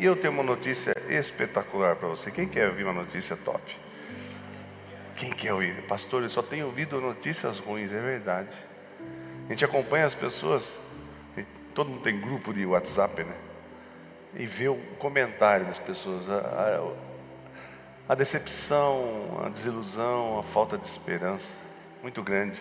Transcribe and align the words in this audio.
E 0.00 0.04
eu 0.06 0.16
tenho 0.16 0.32
uma 0.32 0.42
notícia 0.42 0.94
espetacular 1.10 1.94
para 1.94 2.08
você. 2.08 2.30
Quem 2.30 2.48
quer 2.48 2.68
ouvir 2.68 2.84
uma 2.84 2.94
notícia 2.94 3.36
top? 3.36 3.60
Quem 5.14 5.30
quer 5.30 5.52
ouvir? 5.52 5.82
Pastor, 5.82 6.22
eu 6.22 6.30
só 6.30 6.42
tenho 6.42 6.64
ouvido 6.64 6.98
notícias 7.02 7.58
ruins, 7.58 7.92
é 7.92 8.00
verdade. 8.00 8.48
A 9.46 9.50
gente 9.50 9.62
acompanha 9.62 10.06
as 10.06 10.14
pessoas, 10.14 10.66
todo 11.74 11.90
mundo 11.90 12.00
tem 12.00 12.18
grupo 12.18 12.50
de 12.50 12.64
WhatsApp, 12.64 13.24
né? 13.24 13.36
E 14.36 14.46
vê 14.46 14.68
o 14.68 14.76
comentário 14.98 15.66
das 15.66 15.78
pessoas, 15.78 16.30
a, 16.30 16.38
a, 18.08 18.12
a 18.12 18.14
decepção, 18.14 19.42
a 19.44 19.50
desilusão, 19.50 20.38
a 20.38 20.42
falta 20.42 20.78
de 20.78 20.86
esperança, 20.86 21.50
muito 22.00 22.22
grande, 22.22 22.58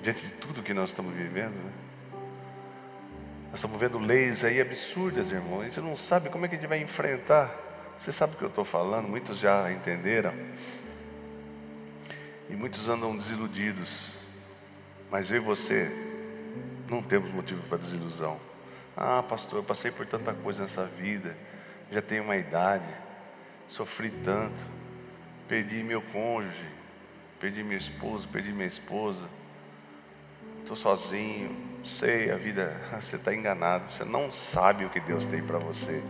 diante 0.00 0.22
de 0.22 0.30
tudo 0.34 0.62
que 0.62 0.72
nós 0.72 0.90
estamos 0.90 1.12
vivendo, 1.12 1.54
né? 1.54 1.89
Nós 3.50 3.58
estamos 3.58 3.80
vendo 3.80 3.98
leis 3.98 4.44
aí 4.44 4.60
absurdas, 4.60 5.32
irmão. 5.32 5.60
A 5.60 5.64
gente 5.64 5.80
não 5.80 5.96
sabe 5.96 6.30
como 6.30 6.44
é 6.44 6.48
que 6.48 6.54
a 6.54 6.58
gente 6.58 6.68
vai 6.68 6.80
enfrentar. 6.80 7.52
Você 7.98 8.12
sabe 8.12 8.34
o 8.34 8.38
que 8.38 8.44
eu 8.44 8.48
estou 8.48 8.64
falando, 8.64 9.08
muitos 9.08 9.38
já 9.38 9.72
entenderam. 9.72 10.32
E 12.48 12.54
muitos 12.54 12.88
andam 12.88 13.16
desiludidos. 13.16 14.12
Mas 15.10 15.32
eu 15.32 15.38
e 15.38 15.40
você 15.40 15.90
não 16.88 17.02
temos 17.02 17.32
motivo 17.32 17.60
para 17.64 17.78
desilusão. 17.78 18.40
Ah, 18.96 19.20
pastor, 19.20 19.58
eu 19.58 19.64
passei 19.64 19.90
por 19.90 20.06
tanta 20.06 20.32
coisa 20.32 20.62
nessa 20.62 20.86
vida. 20.86 21.36
Já 21.90 22.00
tenho 22.00 22.22
uma 22.22 22.36
idade. 22.36 22.88
Sofri 23.66 24.10
tanto. 24.10 24.62
Perdi 25.48 25.82
meu 25.82 26.00
cônjuge. 26.00 26.68
Perdi 27.40 27.64
meu 27.64 27.78
esposo, 27.78 28.28
perdi 28.28 28.52
minha 28.52 28.68
esposa. 28.68 29.28
Estou 30.62 30.76
sozinho 30.76 31.69
sei, 31.84 32.30
a 32.30 32.36
vida, 32.36 32.76
você 33.00 33.16
está 33.16 33.34
enganado, 33.34 33.90
você 33.90 34.04
não 34.04 34.30
sabe 34.30 34.84
o 34.84 34.90
que 34.90 35.00
Deus 35.00 35.26
tem 35.26 35.42
para 35.42 35.58
você. 35.58 36.02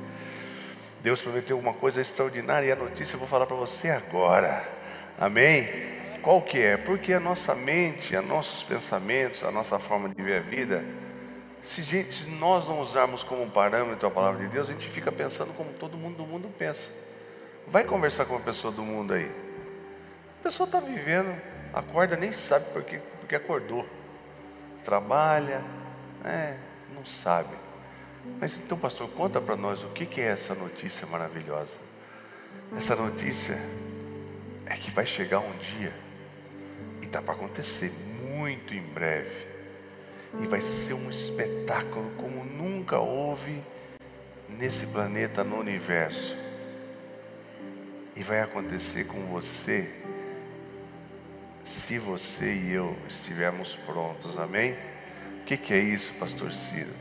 Deus 1.02 1.22
prometeu 1.22 1.58
uma 1.58 1.72
coisa 1.72 2.00
extraordinária 2.00 2.66
e 2.66 2.72
a 2.72 2.76
notícia 2.76 3.14
eu 3.14 3.18
vou 3.18 3.28
falar 3.28 3.46
para 3.46 3.56
você 3.56 3.88
agora. 3.88 4.62
Amém? 5.18 5.66
Qual 6.22 6.42
que 6.42 6.58
é? 6.58 6.76
Porque 6.76 7.14
a 7.14 7.20
nossa 7.20 7.54
mente, 7.54 8.14
os 8.14 8.28
nossos 8.28 8.62
pensamentos, 8.62 9.42
a 9.42 9.50
nossa 9.50 9.78
forma 9.78 10.08
de 10.10 10.22
ver 10.22 10.38
a 10.38 10.40
vida, 10.40 10.84
se, 11.62 11.82
gente, 11.82 12.12
se 12.12 12.26
nós 12.26 12.66
não 12.66 12.80
usarmos 12.80 13.22
como 13.22 13.50
parâmetro 13.50 14.06
a 14.06 14.10
palavra 14.10 14.46
de 14.46 14.52
Deus, 14.52 14.68
a 14.68 14.72
gente 14.72 14.88
fica 14.88 15.10
pensando 15.10 15.54
como 15.54 15.72
todo 15.72 15.96
mundo 15.96 16.16
do 16.16 16.26
mundo 16.26 16.48
pensa. 16.58 16.90
Vai 17.66 17.84
conversar 17.84 18.26
com 18.26 18.34
uma 18.34 18.44
pessoa 18.44 18.72
do 18.72 18.82
mundo 18.82 19.14
aí. 19.14 19.30
A 20.40 20.42
pessoa 20.42 20.66
está 20.66 20.80
vivendo, 20.80 21.34
acorda, 21.72 22.16
nem 22.16 22.32
sabe 22.32 22.66
porque, 22.72 22.98
porque 23.20 23.34
acordou 23.34 23.86
trabalha, 24.84 25.64
é, 26.24 26.56
não 26.94 27.04
sabe. 27.04 27.54
Mas 28.38 28.56
então, 28.56 28.78
pastor, 28.78 29.08
conta 29.10 29.40
para 29.40 29.56
nós 29.56 29.82
o 29.82 29.88
que, 29.88 30.20
é 30.20 30.24
essa 30.24 30.54
notícia 30.54 31.06
maravilhosa. 31.06 31.78
Essa 32.76 32.94
notícia 32.94 33.58
é 34.66 34.76
que 34.76 34.90
vai 34.90 35.06
chegar 35.06 35.40
um 35.40 35.56
dia, 35.58 35.92
e 37.02 37.06
está 37.06 37.20
para 37.20 37.34
acontecer 37.34 37.92
muito 38.22 38.74
em 38.74 38.82
breve, 38.82 39.46
e 40.40 40.46
vai 40.46 40.60
ser 40.60 40.94
um 40.94 41.10
espetáculo 41.10 42.10
como 42.16 42.44
nunca 42.44 42.98
houve 42.98 43.62
nesse 44.48 44.86
planeta, 44.86 45.42
no 45.42 45.58
universo. 45.58 46.36
E 48.14 48.22
vai 48.22 48.40
acontecer 48.40 49.04
com 49.06 49.20
você 49.26 49.90
se 51.70 51.98
você 51.98 52.52
e 52.52 52.72
eu 52.72 52.96
estivermos 53.08 53.76
prontos, 53.86 54.36
amém? 54.38 54.76
O 55.40 55.44
que, 55.44 55.56
que 55.56 55.72
é 55.72 55.78
isso, 55.78 56.12
pastor 56.14 56.52
Ciro? 56.52 56.92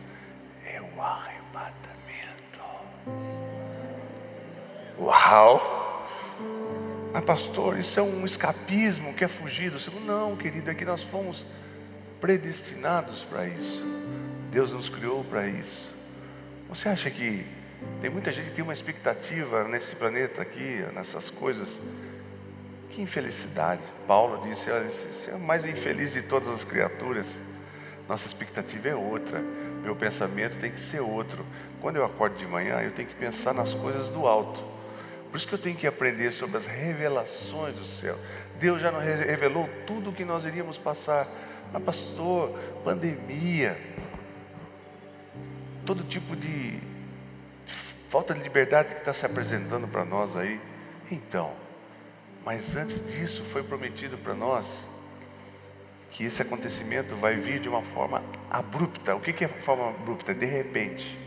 É 0.65 0.79
o 0.79 1.01
arrebatamento. 1.01 2.59
Uau! 4.99 6.07
Mas, 7.11 7.25
pastor, 7.25 7.79
isso 7.79 7.99
é 7.99 8.03
um 8.03 8.23
escapismo, 8.25 9.13
quer 9.13 9.27
fugir 9.27 9.71
do 9.71 9.79
segundo? 9.79 10.05
Não, 10.05 10.35
querido, 10.35 10.69
é 10.69 10.75
que 10.75 10.85
nós 10.85 11.01
fomos 11.01 11.45
predestinados 12.21 13.23
para 13.23 13.47
isso. 13.47 13.83
Deus 14.51 14.71
nos 14.71 14.87
criou 14.87 15.23
para 15.23 15.47
isso. 15.47 15.95
Você 16.69 16.89
acha 16.89 17.09
que 17.09 17.45
tem 18.01 18.09
muita 18.11 18.31
gente 18.31 18.49
que 18.49 18.55
tem 18.55 18.63
uma 18.63 18.73
expectativa 18.73 19.63
nesse 19.67 19.95
planeta 19.95 20.43
aqui, 20.43 20.85
nessas 20.93 21.31
coisas? 21.31 21.79
Que 22.89 23.01
infelicidade. 23.01 23.81
Paulo 24.07 24.41
disse: 24.47 24.69
Olha, 24.69 24.89
você 24.89 25.31
é 25.31 25.35
o 25.35 25.39
mais 25.39 25.65
infeliz 25.65 26.13
de 26.13 26.21
todas 26.21 26.49
as 26.49 26.63
criaturas. 26.63 27.25
Nossa 28.07 28.25
expectativa 28.25 28.89
é 28.89 28.95
outra. 28.95 29.39
Meu 29.83 29.95
pensamento 29.95 30.57
tem 30.57 30.71
que 30.71 30.79
ser 30.79 30.99
outro. 30.99 31.45
Quando 31.79 31.97
eu 31.97 32.03
acordo 32.03 32.35
de 32.35 32.47
manhã, 32.47 32.81
eu 32.81 32.91
tenho 32.91 33.07
que 33.07 33.15
pensar 33.15 33.53
nas 33.53 33.73
coisas 33.73 34.09
do 34.09 34.27
alto. 34.27 34.63
Por 35.29 35.37
isso 35.37 35.47
que 35.47 35.53
eu 35.53 35.59
tenho 35.59 35.75
que 35.75 35.85
aprender 35.85 36.31
sobre 36.31 36.57
as 36.57 36.65
revelações 36.65 37.75
do 37.75 37.85
céu. 37.85 38.17
Deus 38.59 38.81
já 38.81 38.91
nos 38.91 39.03
revelou 39.03 39.69
tudo 39.85 40.09
o 40.09 40.13
que 40.13 40.25
nós 40.25 40.43
iríamos 40.43 40.77
passar. 40.77 41.27
Mas, 41.71 41.83
pastor, 41.83 42.57
pandemia, 42.83 43.77
todo 45.85 46.03
tipo 46.03 46.35
de 46.35 46.79
falta 48.09 48.33
de 48.33 48.41
liberdade 48.41 48.95
que 48.95 48.99
está 48.99 49.13
se 49.13 49.23
apresentando 49.25 49.87
para 49.87 50.03
nós 50.03 50.35
aí. 50.35 50.59
Então, 51.11 51.53
mas 52.45 52.75
antes 52.75 53.05
disso, 53.05 53.43
foi 53.51 53.63
prometido 53.63 54.17
para 54.17 54.33
nós 54.33 54.87
que 56.11 56.23
esse 56.23 56.41
acontecimento 56.41 57.15
vai 57.15 57.35
vir 57.35 57.59
de 57.59 57.69
uma 57.69 57.81
forma 57.81 58.23
abrupta. 58.49 59.15
O 59.15 59.19
que 59.19 59.43
é 59.43 59.47
forma 59.47 59.89
abrupta? 59.89 60.33
De 60.33 60.45
repente. 60.45 61.17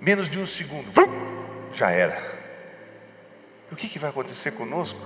Menos 0.00 0.28
de 0.28 0.38
um 0.38 0.46
segundo, 0.46 0.90
já 1.74 1.90
era. 1.90 2.16
E 3.70 3.74
o 3.74 3.76
que, 3.76 3.98
vai 3.98 4.10
acontecer 4.10 4.52
conosco? 4.52 5.00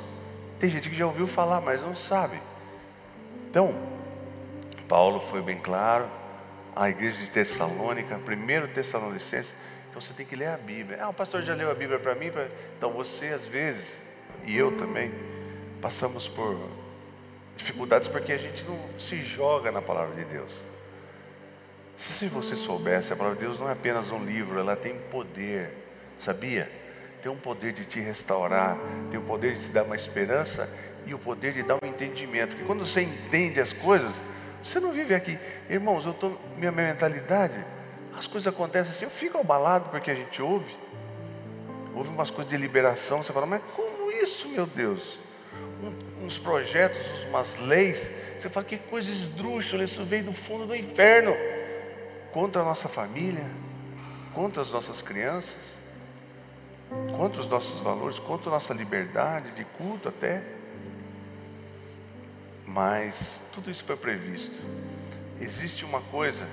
Tem 0.59 0.71
gente 0.71 0.89
que 0.89 0.97
já 0.97 1.07
ouviu 1.07 1.27
falar, 1.27 1.61
mas 1.61 1.83
não 1.83 1.97
sabe. 1.97 2.41
Então, 3.51 3.75
Paulo 4.89 5.21
foi 5.21 5.43
bem 5.43 5.59
claro, 5.59 6.09
a 6.77 6.89
igreja 6.89 7.19
de 7.19 7.31
Tessalônica, 7.31 8.19
primeiro 8.19 8.69
Tessalonicenses, 8.69 9.53
então 9.95 10.03
você 10.03 10.13
tem 10.13 10.27
que 10.27 10.35
ler 10.35 10.49
a 10.49 10.57
Bíblia. 10.57 11.05
Ah, 11.05 11.09
o 11.09 11.15
pastor 11.15 11.41
já 11.43 11.55
leu 11.55 11.71
a 11.71 11.75
Bíblia 11.75 12.01
para 12.01 12.17
mim? 12.17 12.29
Então 12.77 12.91
você, 12.91 13.27
às 13.27 13.45
vezes, 13.45 13.97
e 14.45 14.59
eu 14.59 14.77
também, 14.77 15.15
passamos 15.81 16.27
por 16.27 16.69
dificuldades 17.57 18.09
porque 18.09 18.33
a 18.33 18.37
gente 18.37 18.65
não 18.65 18.77
se 18.99 19.19
joga 19.19 19.71
na 19.71 19.81
palavra 19.81 20.17
de 20.17 20.25
Deus. 20.25 20.63
Se 21.97 22.27
você 22.27 22.57
soubesse, 22.57 23.13
a 23.13 23.17
palavra 23.17 23.39
de 23.39 23.45
Deus 23.45 23.61
não 23.61 23.69
é 23.69 23.73
apenas 23.73 24.11
um 24.11 24.25
livro, 24.25 24.59
ela 24.59 24.75
tem 24.75 24.99
poder, 25.13 25.71
sabia? 26.19 26.69
Tem 27.23 27.31
um 27.31 27.37
poder 27.37 27.73
de 27.73 27.85
te 27.85 28.01
restaurar, 28.01 28.77
tem 29.13 29.21
o 29.21 29.23
um 29.23 29.27
poder 29.27 29.55
de 29.55 29.67
te 29.67 29.71
dar 29.71 29.85
uma 29.85 29.95
esperança 29.95 30.69
e 31.07 31.15
o 31.15 31.21
poder 31.21 31.53
de 31.53 31.63
dar 31.63 31.79
um 31.81 31.87
entendimento. 31.87 32.57
Que 32.57 32.65
quando 32.65 32.85
você 32.85 33.03
entende 33.03 33.61
as 33.61 33.73
coisas, 33.73 34.13
você 34.61 34.81
não 34.81 34.91
vive 34.91 35.15
aqui. 35.15 35.39
Irmãos, 35.71 36.05
eu 36.05 36.13
tô, 36.13 36.33
minha 36.57 36.73
mentalidade 36.73 37.74
as 38.19 38.27
coisas 38.27 38.47
acontecem 38.47 38.93
assim, 38.93 39.05
eu 39.05 39.11
fico 39.11 39.39
abalado 39.39 39.89
porque 39.91 40.11
a 40.11 40.15
gente 40.15 40.41
ouve. 40.41 40.75
Ouve 41.95 42.11
umas 42.11 42.31
coisas 42.31 42.51
de 42.51 42.57
liberação, 42.57 43.23
você 43.23 43.33
fala, 43.33 43.47
mas 43.47 43.63
como 43.75 44.11
isso, 44.11 44.49
meu 44.49 44.67
Deus? 44.67 45.19
Um, 45.83 46.25
uns 46.25 46.39
projetos, 46.39 47.25
umas 47.29 47.57
leis, 47.57 48.11
você 48.39 48.49
fala, 48.49 48.67
que 48.67 48.79
coisa 48.79 49.11
esdrúxula, 49.11 49.85
isso 49.85 50.05
veio 50.05 50.25
do 50.25 50.33
fundo 50.33 50.67
do 50.67 50.75
inferno. 50.75 51.35
Contra 52.33 52.63
a 52.63 52.65
nossa 52.65 52.89
família, 52.89 53.47
contra 54.35 54.61
as 54.61 54.71
nossas 54.71 55.01
crianças, 55.01 55.57
contra 57.17 57.41
os 57.41 57.47
nossos 57.47 57.81
valores, 57.81 58.19
contra 58.19 58.51
a 58.51 58.55
nossa 58.55 58.75
liberdade 58.75 59.53
de 59.53 59.65
culto 59.65 60.09
até. 60.09 60.43
Mas 62.67 63.41
tudo 63.53 63.71
isso 63.71 63.85
foi 63.85 63.97
previsto. 63.97 64.65
Existe 65.41 65.85
uma 65.85 66.01
coisa 66.01 66.45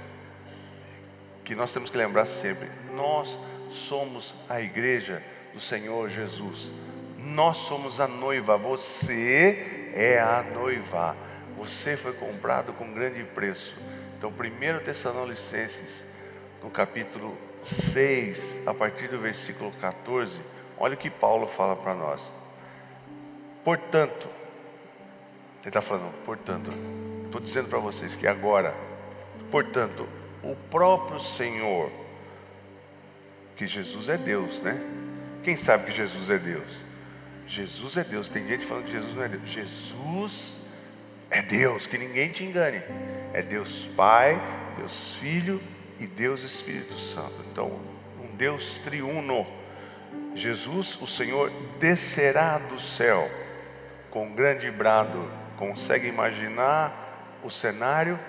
que 1.43 1.55
nós 1.55 1.71
temos 1.71 1.89
que 1.89 1.97
lembrar 1.97 2.25
sempre: 2.25 2.69
nós 2.93 3.37
somos 3.69 4.33
a 4.49 4.61
igreja 4.61 5.23
do 5.53 5.59
Senhor 5.59 6.09
Jesus. 6.09 6.69
Nós 7.17 7.57
somos 7.57 7.99
a 7.99 8.07
noiva, 8.07 8.57
você 8.57 9.91
é 9.93 10.19
a 10.19 10.43
noiva. 10.43 11.15
Você 11.57 11.95
foi 11.95 12.13
comprado 12.13 12.73
com 12.73 12.91
grande 12.91 13.23
preço. 13.23 13.75
Então, 14.17 14.31
1 14.31 14.83
Tessalonicenses, 14.83 16.03
no 16.63 16.69
capítulo 16.69 17.37
6, 17.63 18.67
a 18.67 18.73
partir 18.73 19.07
do 19.07 19.19
versículo 19.19 19.71
14, 19.79 20.39
olha 20.77 20.95
o 20.95 20.97
que 20.97 21.09
Paulo 21.09 21.47
fala 21.47 21.75
para 21.75 21.93
nós. 21.93 22.21
Portanto, 23.63 24.27
ele 25.61 25.69
está 25.69 25.81
falando, 25.81 26.11
portanto, 26.25 26.71
estou 27.23 27.39
dizendo 27.39 27.69
para 27.69 27.77
vocês 27.77 28.15
que 28.15 28.25
agora, 28.25 28.75
portanto, 29.51 30.07
o 30.43 30.55
próprio 30.69 31.19
Senhor, 31.19 31.91
que 33.55 33.67
Jesus 33.67 34.09
é 34.09 34.17
Deus, 34.17 34.61
né? 34.61 34.79
Quem 35.43 35.55
sabe 35.55 35.85
que 35.85 35.91
Jesus 35.91 36.29
é 36.29 36.37
Deus? 36.37 36.71
Jesus 37.47 37.97
é 37.97 38.03
Deus. 38.03 38.29
Tem 38.29 38.47
gente 38.47 38.65
falando 38.65 38.85
que 38.85 38.91
Jesus 38.91 39.13
não 39.15 39.23
é 39.23 39.27
Deus. 39.27 39.49
Jesus 39.49 40.59
é 41.29 41.41
Deus, 41.41 41.85
que 41.85 41.97
ninguém 41.97 42.29
te 42.29 42.43
engane. 42.43 42.81
É 43.33 43.41
Deus 43.41 43.87
Pai, 43.95 44.41
Deus 44.77 45.15
Filho 45.15 45.61
e 45.99 46.07
Deus 46.07 46.43
Espírito 46.43 46.97
Santo. 46.97 47.43
Então, 47.51 47.79
um 48.19 48.35
Deus 48.35 48.79
triuno. 48.79 49.45
Jesus, 50.33 50.97
o 51.01 51.07
Senhor, 51.07 51.51
descerá 51.79 52.57
do 52.57 52.79
céu 52.79 53.29
com 54.09 54.33
grande 54.33 54.71
brado. 54.71 55.29
Consegue 55.57 56.07
imaginar 56.07 57.39
o 57.43 57.49
cenário? 57.49 58.19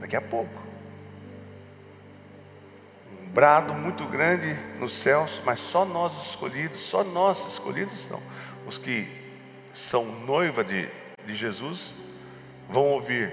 Daqui 0.00 0.16
a 0.16 0.20
pouco. 0.20 0.69
Brado 3.32 3.74
muito 3.74 4.06
grande 4.06 4.54
nos 4.80 4.92
céus, 4.92 5.40
mas 5.44 5.60
só 5.60 5.84
nós 5.84 6.12
escolhidos, 6.26 6.80
só 6.80 7.04
nós 7.04 7.46
escolhidos, 7.46 8.08
não. 8.10 8.20
Os 8.66 8.76
que 8.76 9.06
são 9.72 10.04
noiva 10.04 10.64
de, 10.64 10.88
de 11.24 11.34
Jesus 11.36 11.92
vão 12.68 12.88
ouvir 12.88 13.32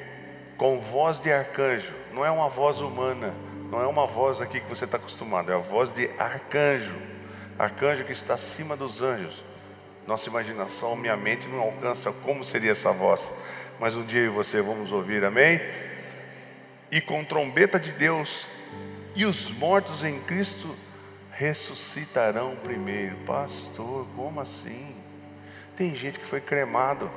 com 0.56 0.80
voz 0.80 1.20
de 1.20 1.34
arcanjo, 1.34 1.94
não 2.14 2.24
é 2.24 2.30
uma 2.30 2.48
voz 2.48 2.80
humana, 2.80 3.34
não 3.72 3.82
é 3.82 3.88
uma 3.88 4.06
voz 4.06 4.40
aqui 4.40 4.60
que 4.60 4.70
você 4.70 4.86
está 4.86 4.98
acostumado, 4.98 5.52
é 5.52 5.56
a 5.56 5.60
voz 5.60 5.92
de 5.92 6.10
arcanjo, 6.20 6.96
arcanjo 7.58 8.04
que 8.04 8.12
está 8.12 8.36
acima 8.36 8.78
dos 8.78 9.02
anjos. 9.02 9.44
Nossa 10.06 10.30
imaginação, 10.30 10.96
minha 10.96 11.18
mente 11.18 11.48
não 11.48 11.60
alcança 11.60 12.12
como 12.12 12.46
seria 12.46 12.72
essa 12.72 12.92
voz, 12.92 13.32
mas 13.80 13.96
um 13.96 14.06
dia 14.06 14.22
eu 14.22 14.26
e 14.26 14.30
você 14.30 14.62
vamos 14.62 14.92
ouvir, 14.92 15.24
amém? 15.24 15.60
E 16.92 17.02
com 17.02 17.24
trombeta 17.24 17.80
de 17.80 17.92
Deus, 17.92 18.48
e 19.18 19.26
os 19.26 19.50
mortos 19.50 20.04
em 20.04 20.20
Cristo 20.20 20.76
ressuscitarão 21.32 22.56
primeiro. 22.58 23.16
Pastor, 23.26 24.06
como 24.16 24.40
assim? 24.40 24.96
Tem 25.76 25.96
gente 25.96 26.20
que 26.20 26.26
foi 26.26 26.40
cremado, 26.40 27.10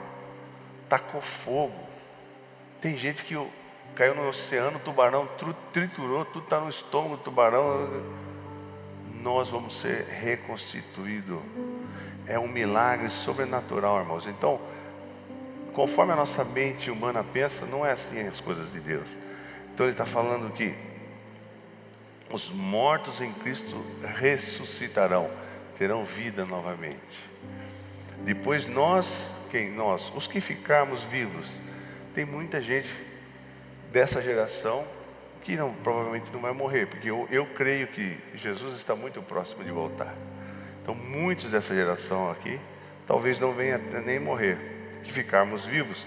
tacou 0.88 1.20
fogo, 1.20 1.78
tem 2.80 2.96
gente 2.96 3.22
que 3.22 3.34
caiu 3.94 4.14
no 4.14 4.26
oceano, 4.30 4.78
o 4.78 4.80
tubarão 4.80 5.28
triturou, 5.74 6.24
tudo 6.24 6.44
está 6.44 6.58
no 6.58 6.70
estômago 6.70 7.18
do 7.18 7.22
tubarão. 7.22 8.02
Nós 9.22 9.50
vamos 9.50 9.78
ser 9.78 10.06
reconstituídos. 10.06 11.38
É 12.26 12.38
um 12.38 12.48
milagre 12.48 13.10
sobrenatural, 13.10 13.98
irmãos. 14.00 14.26
Então, 14.26 14.58
conforme 15.74 16.14
a 16.14 16.16
nossa 16.16 16.44
mente 16.44 16.90
humana 16.90 17.22
pensa, 17.22 17.66
não 17.66 17.84
é 17.84 17.92
assim 17.92 18.26
as 18.26 18.40
coisas 18.40 18.72
de 18.72 18.80
Deus. 18.80 19.08
Então 19.74 19.84
ele 19.84 19.92
está 19.92 20.06
falando 20.06 20.50
que 20.54 20.88
os 22.30 22.50
mortos 22.50 23.20
em 23.20 23.32
Cristo 23.32 23.84
ressuscitarão, 24.18 25.30
terão 25.76 26.04
vida 26.04 26.44
novamente. 26.44 27.30
Depois 28.20 28.66
nós, 28.66 29.28
quem 29.50 29.70
nós, 29.70 30.12
os 30.14 30.26
que 30.26 30.40
ficarmos 30.40 31.02
vivos, 31.02 31.46
tem 32.14 32.24
muita 32.24 32.60
gente 32.60 32.88
dessa 33.90 34.22
geração 34.22 34.86
que 35.42 35.56
não, 35.56 35.72
provavelmente 35.72 36.30
não 36.32 36.40
vai 36.40 36.52
morrer, 36.52 36.86
porque 36.86 37.10
eu, 37.10 37.26
eu 37.30 37.46
creio 37.46 37.86
que 37.88 38.18
Jesus 38.34 38.76
está 38.76 38.94
muito 38.94 39.22
próximo 39.22 39.64
de 39.64 39.70
voltar. 39.70 40.14
Então, 40.82 40.94
muitos 40.94 41.50
dessa 41.50 41.74
geração 41.74 42.30
aqui, 42.30 42.60
talvez 43.06 43.38
não 43.40 43.52
venha 43.52 43.78
nem 43.78 44.20
morrer, 44.20 44.58
que 45.02 45.12
ficarmos 45.12 45.64
vivos. 45.64 46.06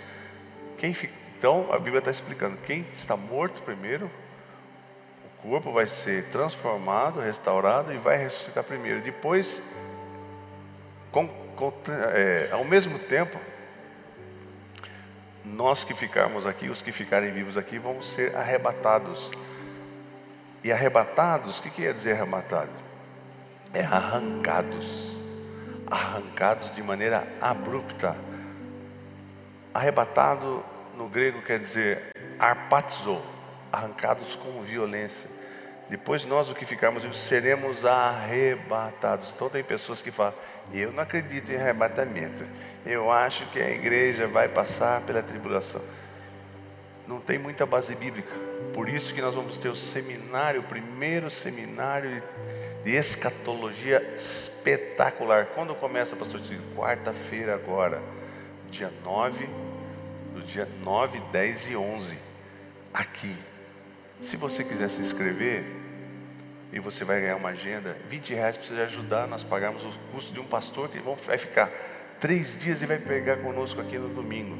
Quem 0.78 0.94
fica, 0.94 1.14
então, 1.38 1.68
a 1.72 1.78
Bíblia 1.78 2.00
está 2.00 2.12
explicando: 2.12 2.58
quem 2.66 2.86
está 2.94 3.18
morto 3.18 3.62
primeiro, 3.64 4.10
corpo 5.44 5.74
vai 5.74 5.86
ser 5.88 6.24
transformado, 6.31 7.19
restaurado 7.19 7.94
e 7.94 7.98
vai 7.98 8.18
ressuscitar 8.18 8.63
primeiro. 8.63 9.01
Depois, 9.01 9.62
com, 11.12 11.28
com, 11.28 11.74
é, 12.13 12.48
ao 12.51 12.63
mesmo 12.63 12.98
tempo, 12.98 13.38
nós 15.44 15.84
que 15.84 15.94
ficarmos 15.94 16.45
aqui, 16.45 16.69
os 16.69 16.81
que 16.81 16.94
ficarem 16.94 17.31
vivos 17.34 17.57
aqui, 17.57 17.78
vamos 17.78 18.13
ser 18.13 18.34
arrebatados. 18.36 19.30
E 20.63 20.72
arrebatados, 20.72 21.60
o 21.60 21.62
que 21.62 21.69
quer 21.69 21.94
dizer 21.94 22.13
arrebatado? 22.13 22.72
É 23.74 23.84
arrancados. 23.84 25.13
Arrancados 25.92 26.74
de 26.74 26.81
maneira 26.81 27.28
abrupta. 27.42 28.16
Arrebatado 29.74 30.63
no 30.96 31.10
grego 31.10 31.42
quer 31.42 31.60
dizer 31.60 32.13
arpatizo, 32.39 33.22
arrancados 33.72 34.38
com 34.38 34.62
violência. 34.62 35.32
Depois 35.94 36.25
nós, 36.25 36.50
o 36.50 36.56
que 36.56 36.66
ficarmos 36.66 37.04
vivos, 37.04 37.19
seremos 37.19 37.86
arrebatados. 37.86 39.31
Então 39.36 39.48
tem 39.48 39.63
pessoas 39.63 40.01
que 40.01 40.10
falam, 40.10 40.34
eu 40.74 40.92
não 40.92 41.04
acredito 41.04 41.51
em 41.51 41.56
arrebatamento. 41.56 42.44
Eu 42.84 43.12
acho 43.12 43.45
que 43.51 43.62
a 43.62 43.69
igreja 43.69 44.25
vai 44.25 44.48
passar 44.48 45.01
pela 45.01 45.22
tribulação. 45.22 45.80
Não 47.07 47.19
tem 47.19 47.38
muita 47.38 47.63
base 47.68 47.94
bíblica. 47.94 48.34
Por 48.74 48.90
isso 48.90 49.13
que 49.13 49.22
nós 49.22 49.36
vamos 49.36 49.56
ter 49.56 49.69
o 49.69 49.75
seminário, 49.75 50.62
o 50.62 50.63
primeiro 50.63 51.30
seminário 51.30 52.24
de 52.84 52.89
escatologia 52.96 54.01
espetacular. 54.18 55.46
Quando 55.54 55.75
começa, 55.75 56.16
pastor 56.16 56.42
Quarta-feira 56.75 57.54
agora, 57.54 58.01
dia 58.72 58.92
9, 59.04 59.48
do 60.34 60.42
dia 60.42 60.68
9, 60.81 61.19
10 61.31 61.69
e 61.69 61.75
11, 61.75 62.18
aqui. 62.92 63.38
Se 64.24 64.36
você 64.36 64.63
quiser 64.63 64.89
se 64.89 65.00
inscrever, 65.00 65.82
e 66.74 66.80
você 66.80 67.06
vai 67.06 67.22
ganhar 67.22 67.36
uma 67.36 67.50
agenda, 67.50 67.96
20 68.10 68.34
reais 68.34 68.58
para 68.58 68.66
você 68.66 68.81
ajudar, 68.81 69.28
nós 69.28 69.44
pagamos 69.44 69.86
o 69.86 70.00
custo 70.12 70.34
de 70.34 70.40
um 70.40 70.46
pastor 70.46 70.90
que 70.90 71.00
vai 71.00 71.38
ficar 71.38 71.72
três 72.20 72.60
dias 72.60 72.81
e 72.81 72.88
vai 72.88 72.98
pegar 72.98 73.38
conosco 73.38 73.80
aqui 73.80 73.96
no 73.96 74.10
domingo. 74.10 74.58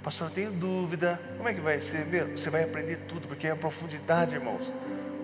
Pastor, 0.00 0.28
eu 0.28 0.32
tenho 0.32 0.52
dúvida, 0.52 1.20
como 1.36 1.48
é 1.48 1.52
que 1.52 1.60
vai 1.60 1.80
ser? 1.80 2.06
Meu, 2.06 2.28
você 2.28 2.48
vai 2.50 2.62
aprender 2.62 2.98
tudo, 3.08 3.26
porque 3.26 3.48
é 3.48 3.50
a 3.50 3.56
profundidade, 3.56 4.36
irmãos. 4.36 4.72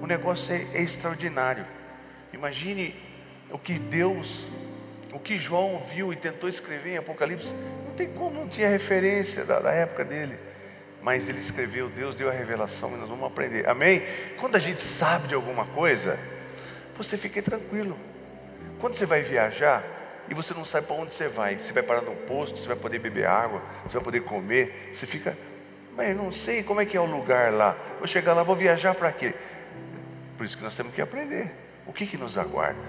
O 0.03 0.07
negócio 0.07 0.53
é, 0.53 0.67
é 0.73 0.83
extraordinário. 0.83 1.65
Imagine 2.33 2.97
o 3.49 3.59
que 3.59 3.79
Deus, 3.79 4.45
o 5.13 5.19
que 5.21 5.39
João 5.39 5.81
viu 5.95 6.13
e 6.13 6.17
tentou 6.17 6.49
escrever 6.49 6.95
em 6.95 6.97
Apocalipse. 6.97 7.55
Não 7.87 7.95
tem 7.95 8.09
como, 8.09 8.35
não 8.41 8.49
tinha 8.49 8.69
referência 8.69 9.45
da, 9.45 9.61
da 9.61 9.71
época 9.71 10.05
dele 10.05 10.50
mas 11.03 11.29
ele 11.29 11.39
escreveu, 11.39 11.89
Deus 11.89 12.15
deu 12.15 12.29
a 12.29 12.33
revelação 12.33 12.91
e 12.91 12.97
nós 12.97 13.09
vamos 13.09 13.27
aprender. 13.27 13.69
Amém? 13.69 14.03
Quando 14.39 14.57
a 14.57 14.59
gente 14.59 14.83
sabe 14.83 15.29
de 15.29 15.35
alguma 15.35 15.65
coisa, 15.67 16.19
você 16.97 17.17
fique 17.17 17.41
tranquilo. 17.41 17.97
Quando 18.79 18.95
você 18.95 19.07
vai 19.07 19.23
viajar 19.23 19.83
e 20.29 20.35
você 20.35 20.53
não 20.53 20.65
sabe 20.65 20.87
para 20.87 20.97
onde 20.97 21.13
você 21.13 21.29
vai, 21.29 21.59
você 21.59 21.73
vai 21.73 21.83
parar 21.83 22.03
num 22.03 22.15
posto, 22.15 22.59
você 22.59 22.69
vai 22.69 22.77
poder 22.77 22.99
beber 22.99 23.27
água, 23.27 23.63
você 23.85 23.95
vai 23.95 24.03
poder 24.03 24.21
comer, 24.21 24.91
você 24.93 25.07
fica, 25.07 25.37
mas 25.97 26.17
não 26.17 26.31
sei 26.31 26.63
como 26.63 26.81
é 26.81 26.87
que 26.87 26.97
é 26.97 27.01
o 27.01 27.07
lugar 27.07 27.53
lá. 27.53 27.77
Vou 27.99 28.07
chegar 28.07 28.35
lá, 28.35 28.43
vou 28.43 28.55
viajar 28.55 28.95
para 28.95 29.11
quê? 29.11 29.35
Por 30.37 30.45
isso 30.47 30.57
que 30.57 30.65
nós 30.65 30.75
temos 30.75 30.95
que 30.95 31.01
aprender. 31.01 31.53
O 31.87 31.93
que 31.93 32.07
que 32.07 32.17
nos 32.17 32.39
aguarda? 32.39 32.89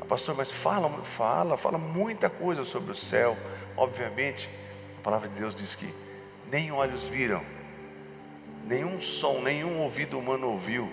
Ah, 0.00 0.04
pastor, 0.04 0.36
mas 0.36 0.50
fala, 0.50 0.88
fala, 1.02 1.56
fala 1.56 1.78
muita 1.78 2.28
coisa 2.28 2.64
sobre 2.64 2.92
o 2.92 2.94
céu. 2.94 3.36
Obviamente, 3.76 4.48
a 4.98 5.02
palavra 5.02 5.28
de 5.28 5.34
Deus 5.34 5.54
diz 5.54 5.74
que 5.74 5.92
nem 6.50 6.72
olhos 6.72 7.04
viram, 7.04 7.42
nenhum 8.66 9.00
som, 9.00 9.40
nenhum 9.40 9.80
ouvido 9.80 10.18
humano 10.18 10.48
ouviu, 10.48 10.90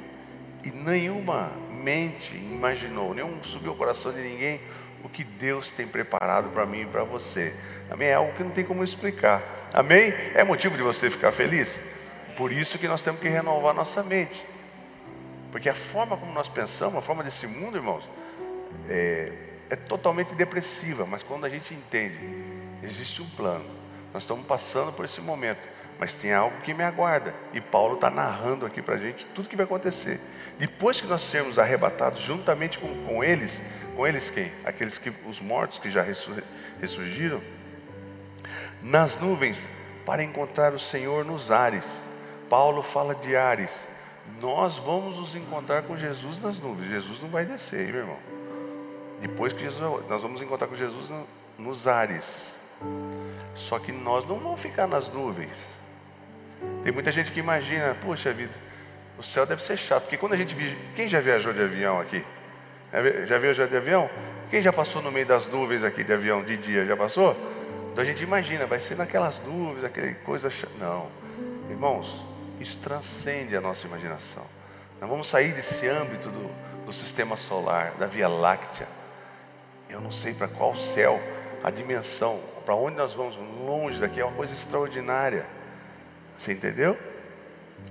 e 0.63 0.72
nenhuma 0.72 1.51
mente 1.69 2.36
imaginou, 2.36 3.13
nenhum 3.13 3.41
subiu 3.43 3.74
o 3.74 3.75
coração 3.75 4.12
de 4.12 4.22
ninguém 4.22 4.62
o 5.03 5.10
que 5.10 5.24
Deus 5.24 5.69
tem 5.69 5.86
preparado 5.86 6.50
para 6.51 6.65
mim 6.65 6.81
e 6.81 6.86
para 6.86 7.03
você. 7.03 7.53
Amém? 7.91 8.07
É 8.07 8.13
algo 8.13 8.31
que 8.33 8.43
não 8.43 8.51
tem 8.51 8.63
como 8.63 8.83
explicar. 8.83 9.43
Amém? 9.74 10.13
É 10.33 10.43
motivo 10.43 10.77
de 10.77 10.81
você 10.81 11.10
ficar 11.10 11.31
feliz? 11.33 11.81
Por 12.38 12.51
isso 12.51 12.79
que 12.79 12.88
nós 12.88 13.01
temos 13.01 13.19
que 13.19 13.27
renovar 13.27 13.75
nossa 13.75 14.01
mente. 14.01 14.45
Porque 15.51 15.69
a 15.69 15.75
forma 15.75 16.15
como 16.15 16.31
nós 16.31 16.48
pensamos, 16.48 16.98
a 16.98 17.01
forma 17.01 17.22
desse 17.22 17.45
mundo, 17.45 17.77
irmãos, 17.77 18.10
é, 18.88 19.33
é 19.69 19.75
totalmente 19.75 20.33
depressiva. 20.36 21.05
Mas 21.05 21.22
quando 21.22 21.45
a 21.45 21.50
gente 21.50 21.74
entende, 21.74 22.17
existe 22.81 23.22
um 23.22 23.29
plano 23.31 23.83
nós 24.13 24.24
estamos 24.24 24.46
passando 24.46 24.93
por 24.93 25.05
esse 25.05 25.20
momento, 25.20 25.67
mas 26.00 26.13
tem 26.13 26.32
algo 26.34 26.55
que 26.62 26.74
me 26.74 26.84
aguarda. 26.84 27.34
E 27.51 27.60
Paulo 27.60 27.96
está 27.96 28.12
narrando 28.12 28.65
aqui 28.65 28.82
para 28.82 28.96
a 28.96 28.98
gente 28.98 29.25
tudo 29.34 29.50
que 29.50 29.55
vai 29.55 29.65
acontecer. 29.65 30.20
Depois 30.60 31.01
que 31.01 31.08
nós 31.08 31.22
sermos 31.22 31.58
arrebatados 31.58 32.22
juntamente 32.22 32.77
com, 32.77 33.05
com 33.05 33.24
eles, 33.24 33.60
com 33.96 34.05
eles 34.05 34.29
quem? 34.29 34.51
Aqueles 34.63 35.00
que 35.00 35.12
os 35.27 35.39
mortos 35.39 35.79
que 35.79 35.89
já 35.89 36.05
ressurgiram, 36.79 37.41
nas 38.82 39.20
nuvens 39.20 39.67
para 40.05 40.24
encontrar 40.24 40.74
o 40.74 40.79
Senhor 40.79 41.25
nos 41.25 41.50
ares. 41.50 41.86
Paulo 42.50 42.84
fala 42.84 43.15
de 43.15 43.36
ares. 43.36 43.72
Nós 44.39 44.77
vamos 44.77 45.17
nos 45.17 45.36
encontrar 45.36 45.84
com 45.84 45.98
Jesus 45.98 46.39
nas 46.39 46.60
nuvens. 46.60 46.89
Jesus 46.89 47.22
não 47.22 47.29
vai 47.29 47.46
descer, 47.46 47.88
meu 47.88 48.01
irmão. 48.01 48.20
Depois 49.20 49.53
que 49.53 49.63
Jesus, 49.63 49.82
nós 50.08 50.22
vamos 50.22 50.41
encontrar 50.41 50.67
com 50.67 50.75
Jesus 50.75 51.10
nos 51.58 51.88
ares. 51.88 52.53
Só 53.56 53.80
que 53.80 53.92
nós 53.92 54.28
não 54.28 54.40
vamos 54.40 54.60
ficar 54.60 54.88
nas 54.88 55.10
nuvens. 55.10 55.58
Tem 56.84 56.92
muita 56.92 57.12
gente 57.12 57.32
que 57.32 57.40
imagina, 57.40 57.96
poxa 57.96 58.34
vida, 58.34 58.54
o 59.18 59.24
céu 59.24 59.46
deve 59.46 59.62
ser 59.62 59.78
chato. 59.78 60.04
Porque 60.04 60.18
quando 60.18 60.34
a 60.34 60.38
gente. 60.38 60.56
Quem 60.96 61.08
já 61.08 61.20
viajou 61.20 61.54
de 61.54 61.62
avião 61.62 62.00
aqui? 62.00 62.25
Já 63.28 63.38
viajou 63.38 63.68
de 63.68 63.78
avião? 63.78 64.10
Quem 64.50 64.62
já 64.62 64.72
passou 64.72 65.02
no 65.02 65.12
meio 65.12 65.25
das 65.25 65.48
nuvens 65.48 65.84
aqui 65.84 66.04
de 66.04 66.13
avião 66.13 66.44
de 66.44 66.58
dia? 66.58 66.86
Já 66.86 66.96
passou? 66.96 67.36
Então 67.92 68.04
a 68.04 68.06
gente 68.06 68.24
imagina, 68.24 68.66
vai 68.66 68.80
ser 68.80 68.96
naquelas 68.96 69.40
nuvens, 69.40 69.84
aquela 69.84 70.13
coisa. 70.16 70.52
Não. 70.80 71.10
Irmãos, 71.70 72.24
isso 72.60 72.78
transcende 72.78 73.56
a 73.56 73.62
nossa 73.62 73.86
imaginação. 73.88 74.44
Nós 75.00 75.10
vamos 75.10 75.28
sair 75.28 75.54
desse 75.54 75.88
âmbito 75.88 76.30
do, 76.30 76.50
do 76.86 76.94
sistema 76.94 77.36
solar, 77.36 77.92
da 78.00 78.08
Via 78.08 78.28
Láctea. 78.28 78.88
Eu 79.90 80.02
não 80.02 80.12
sei 80.12 80.34
para 80.34 80.48
qual 80.48 80.75
céu, 80.75 81.22
a 81.63 81.70
dimensão, 81.70 82.40
para 82.65 82.75
onde 82.75 82.96
nós 82.96 83.13
vamos, 83.13 83.38
longe 83.65 84.00
daqui, 84.00 84.20
é 84.20 84.25
uma 84.25 84.36
coisa 84.36 84.53
extraordinária. 84.53 85.48
Você 86.38 86.53
entendeu? 86.53 86.98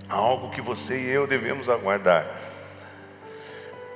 Algo 0.09 0.50
que 0.50 0.61
você 0.61 0.97
e 0.99 1.09
eu 1.11 1.26
devemos 1.26 1.69
aguardar. 1.69 2.26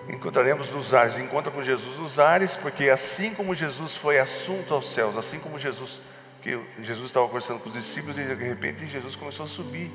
Encontraremos 0.09 0.71
nos 0.71 0.95
ares, 0.95 1.18
encontra 1.18 1.50
com 1.50 1.62
Jesus 1.62 1.99
nos 1.99 2.18
ares, 2.18 2.54
porque 2.54 2.88
assim 2.88 3.35
como 3.35 3.54
Jesus 3.54 3.97
foi 3.97 4.18
assunto 4.18 4.73
aos 4.73 4.92
céus, 4.92 5.16
assim 5.16 5.38
como 5.38 5.59
Jesus, 5.59 5.99
que 6.42 6.59
Jesus 6.78 7.06
estava 7.06 7.26
conversando 7.26 7.59
com 7.59 7.68
os 7.68 7.75
discípulos 7.75 8.16
e 8.16 8.23
de 8.23 8.35
repente 8.35 8.87
Jesus 8.87 9.16
começou 9.16 9.47
a 9.47 9.49
subir 9.49 9.90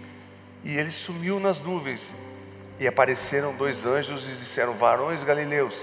e 0.63 0.77
ele 0.77 0.91
sumiu 0.91 1.39
nas 1.39 1.61
nuvens. 1.61 2.11
E 2.79 2.87
apareceram 2.87 3.55
dois 3.55 3.85
anjos 3.85 4.27
e 4.27 4.31
disseram: 4.31 4.73
Varões 4.73 5.23
galileus, 5.23 5.75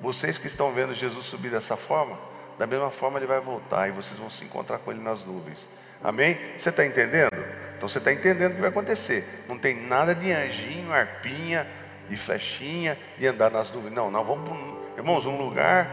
vocês 0.00 0.38
que 0.38 0.46
estão 0.46 0.72
vendo 0.72 0.94
Jesus 0.94 1.26
subir 1.26 1.50
dessa 1.50 1.76
forma, 1.76 2.16
da 2.58 2.66
mesma 2.66 2.90
forma 2.90 3.18
ele 3.18 3.26
vai 3.26 3.40
voltar 3.40 3.88
e 3.88 3.92
vocês 3.92 4.18
vão 4.18 4.30
se 4.30 4.44
encontrar 4.44 4.78
com 4.78 4.90
ele 4.90 5.00
nas 5.00 5.24
nuvens. 5.24 5.58
Amém? 6.02 6.38
Você 6.58 6.70
está 6.70 6.84
entendendo? 6.84 7.30
Então 7.76 7.88
você 7.88 7.98
está 7.98 8.12
entendendo 8.12 8.52
o 8.52 8.54
que 8.54 8.60
vai 8.60 8.70
acontecer. 8.70 9.24
Não 9.48 9.58
tem 9.58 9.74
nada 9.74 10.14
de 10.14 10.32
anjinho, 10.32 10.92
arpinha, 10.92 11.66
de 12.08 12.16
flechinha, 12.16 12.98
de 13.18 13.26
andar 13.26 13.50
nas 13.50 13.70
nuvens. 13.70 13.92
Não, 13.94 14.10
nós 14.10 14.26
vamos, 14.26 14.78
irmãos, 14.96 15.26
um 15.26 15.36
lugar 15.36 15.90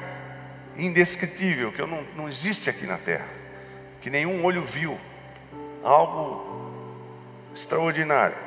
indescritível, 0.78 1.72
que 1.72 1.82
não, 1.86 2.04
não 2.16 2.30
existe 2.30 2.70
aqui 2.70 2.86
na 2.86 2.98
terra, 2.98 3.28
que 4.02 4.10
nenhum 4.10 4.44
olho 4.44 4.64
viu. 4.64 5.00
Algo 5.84 6.72
extraordinário. 7.54 8.38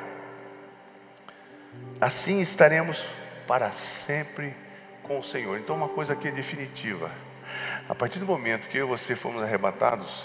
Assim 2.00 2.40
estaremos 2.40 3.04
para 3.46 3.70
sempre 3.72 4.54
com 5.02 5.18
o 5.18 5.22
Senhor. 5.22 5.58
Então, 5.58 5.76
uma 5.76 5.88
coisa 5.88 6.14
aqui 6.14 6.28
é 6.28 6.32
definitiva: 6.32 7.10
a 7.88 7.94
partir 7.94 8.18
do 8.18 8.26
momento 8.26 8.68
que 8.68 8.78
eu 8.78 8.86
e 8.86 8.88
você 8.88 9.14
fomos 9.14 9.42
arrebatados, 9.42 10.24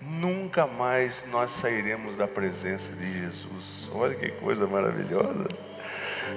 nunca 0.00 0.66
mais 0.66 1.24
nós 1.30 1.50
sairemos 1.52 2.14
da 2.16 2.28
presença 2.28 2.92
de 2.92 3.20
Jesus. 3.20 3.90
Olha 3.92 4.14
que 4.14 4.30
coisa 4.32 4.66
maravilhosa. 4.66 5.48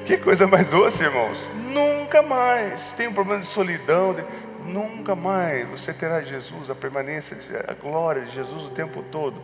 Que 0.06 0.18
coisa 0.18 0.48
mais 0.48 0.70
doce, 0.70 1.04
irmãos. 1.04 1.38
Nunca 1.74 2.22
mais. 2.22 2.94
Tem 2.94 3.08
um 3.08 3.14
problema 3.14 3.42
de 3.42 3.48
solidão. 3.48 4.14
De... 4.14 4.24
Nunca 4.64 5.16
mais 5.16 5.68
você 5.68 5.94
terá 5.94 6.22
Jesus, 6.22 6.70
a 6.70 6.76
permanência, 6.76 7.38
a 7.68 7.74
glória 7.74 8.24
de 8.24 8.32
Jesus 8.32 8.64
o 8.64 8.70
tempo 8.70 9.04
todo. 9.12 9.42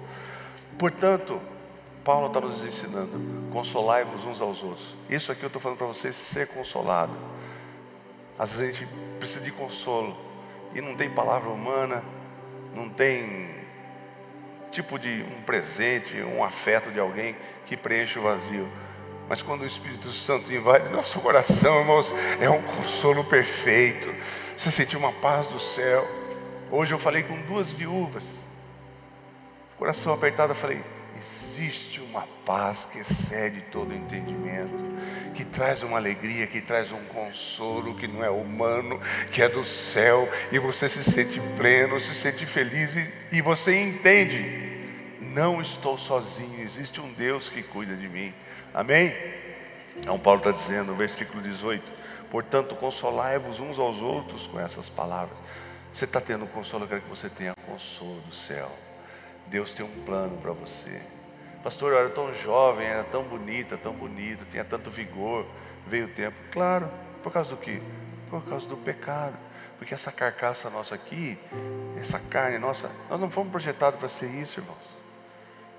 Portanto, 0.80 1.40
Paulo 2.04 2.28
está 2.28 2.40
nos 2.40 2.64
ensinando: 2.64 3.50
consolai-vos 3.52 4.26
uns 4.26 4.42
aos 4.42 4.64
outros. 4.64 4.96
Isso 5.10 5.32
aqui 5.32 5.44
eu 5.44 5.48
estou 5.48 5.62
falando 5.62 5.78
para 5.78 5.88
vocês, 5.88 6.16
ser 6.16 6.48
consolado. 6.48 7.14
Às 8.40 8.52
vezes 8.54 8.76
a 8.76 8.80
gente 8.80 8.92
precisa 9.20 9.42
de 9.42 9.52
consolo 9.52 10.31
e 10.74 10.82
não 10.82 10.96
tem 10.96 11.10
palavra 11.10 11.50
humana, 11.50 12.04
não 12.74 12.90
tem 12.90 13.50
tipo 14.72 14.98
de 14.98 15.26
um 15.38 15.42
presente, 15.42 16.22
um 16.22 16.44
afeto 16.44 16.92
de 16.92 17.00
alguém 17.00 17.36
que 17.66 17.76
preenche 17.76 18.18
o 18.18 18.24
vazio. 18.24 18.68
Mas 19.28 19.42
quando 19.42 19.62
o 19.62 19.66
Espírito 19.66 20.10
Santo 20.10 20.52
invade 20.52 20.90
nosso 20.90 21.20
coração, 21.20 21.80
irmãos, 21.80 22.12
é 22.40 22.50
um 22.50 22.62
consolo 22.62 23.24
perfeito. 23.24 24.14
Você 24.58 24.72
sente 24.72 24.98
uma 24.98 25.12
paz 25.12 25.48
do 25.48 25.60
céu. 25.60 26.08
Hoje 26.70 26.94
eu 26.94 27.00
falei 27.00 27.24
com 27.24 27.36
duas 27.44 27.70
viúvas, 27.72 28.24
coração 29.78 30.14
apertado, 30.14 30.52
eu 30.52 30.56
falei: 30.56 30.82
existe 31.62 32.02
uma 32.02 32.28
paz 32.44 32.86
que 32.86 32.98
excede 32.98 33.62
todo 33.72 33.94
entendimento, 33.94 34.74
que 35.36 35.46
traz 35.46 35.84
uma 35.84 35.98
alegria, 35.98 36.48
que 36.48 36.60
traz 36.60 36.92
um 36.92 37.04
consolo 37.06 37.94
que 37.96 38.08
não 38.08 38.24
é 38.24 38.30
humano, 38.30 39.00
que 39.32 39.44
é 39.44 39.48
do 39.48 39.64
céu, 39.64 40.28
e 40.52 40.58
você 40.58 40.90
se 40.90 41.04
sente 41.04 41.40
pleno, 41.56 42.00
se 42.00 42.16
sente 42.16 42.46
feliz 42.48 42.96
e, 42.96 43.38
e 43.38 43.42
você 43.42 43.80
entende. 43.80 44.72
Não 45.20 45.62
estou 45.62 45.98
sozinho, 45.98 46.60
existe 46.60 47.00
um 47.00 47.14
Deus 47.14 47.50
que 47.50 47.62
cuida 47.62 47.96
de 47.96 48.10
mim. 48.10 48.34
Amém? 48.74 49.14
Então 49.98 50.18
Paulo 50.18 50.40
está 50.40 50.52
dizendo 50.52 50.88
no 50.88 50.96
versículo 50.96 51.44
18: 51.44 51.84
Portanto, 52.32 52.76
consolai-vos 52.76 53.60
uns 53.60 53.78
aos 53.78 54.02
outros 54.02 54.48
com 54.48 54.60
essas 54.60 54.90
palavras. 54.90 55.38
Você 55.94 56.06
está 56.06 56.20
tendo 56.20 56.48
consolo, 56.48 56.86
eu 56.86 56.88
quero 56.88 57.02
que 57.02 57.10
você 57.10 57.30
tenha 57.30 57.54
consolo 57.68 58.20
do 58.22 58.34
céu. 58.34 58.72
Deus 59.48 59.74
tem 59.74 59.86
um 59.86 60.04
plano 60.06 60.38
para 60.38 60.54
você. 60.54 61.02
Pastor, 61.64 61.92
eu 61.92 62.00
era 62.00 62.10
tão 62.10 62.34
jovem, 62.34 62.88
era 62.88 63.04
tão 63.04 63.24
bonita, 63.24 63.78
tão 63.78 63.94
bonito, 63.94 64.46
tinha 64.50 64.66
tanto 64.66 64.90
vigor. 64.90 65.46
Veio 65.86 66.06
o 66.06 66.10
tempo. 66.10 66.38
Claro, 66.52 66.90
por 67.22 67.32
causa 67.32 67.50
do 67.52 67.58
quê? 67.58 67.82
Por 68.30 68.44
causa 68.46 68.68
do 68.68 68.78
pecado. 68.78 69.38
Porque 69.78 69.94
essa 69.94 70.12
carcaça 70.12 70.70
nossa 70.70 70.96
aqui, 70.96 71.38
essa 72.00 72.20
carne 72.20 72.58
nossa, 72.58 72.90
nós 73.10 73.20
não 73.20 73.30
fomos 73.30 73.52
projetados 73.52 74.00
para 74.00 74.08
ser 74.08 74.28
isso, 74.28 74.60
irmãos. 74.60 74.78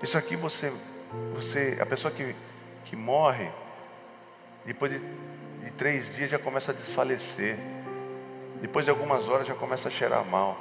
Isso 0.01 0.17
aqui 0.17 0.35
você, 0.35 0.73
você, 1.33 1.77
a 1.79 1.85
pessoa 1.85 2.13
que, 2.13 2.35
que 2.85 2.95
morre, 2.95 3.49
depois 4.65 4.91
de, 4.91 4.99
de 4.99 5.71
três 5.71 6.13
dias 6.15 6.29
já 6.29 6.39
começa 6.39 6.71
a 6.71 6.73
desfalecer. 6.73 7.57
Depois 8.61 8.85
de 8.85 8.91
algumas 8.91 9.27
horas 9.27 9.47
já 9.47 9.55
começa 9.55 9.87
a 9.87 9.91
cheirar 9.91 10.23
mal. 10.25 10.57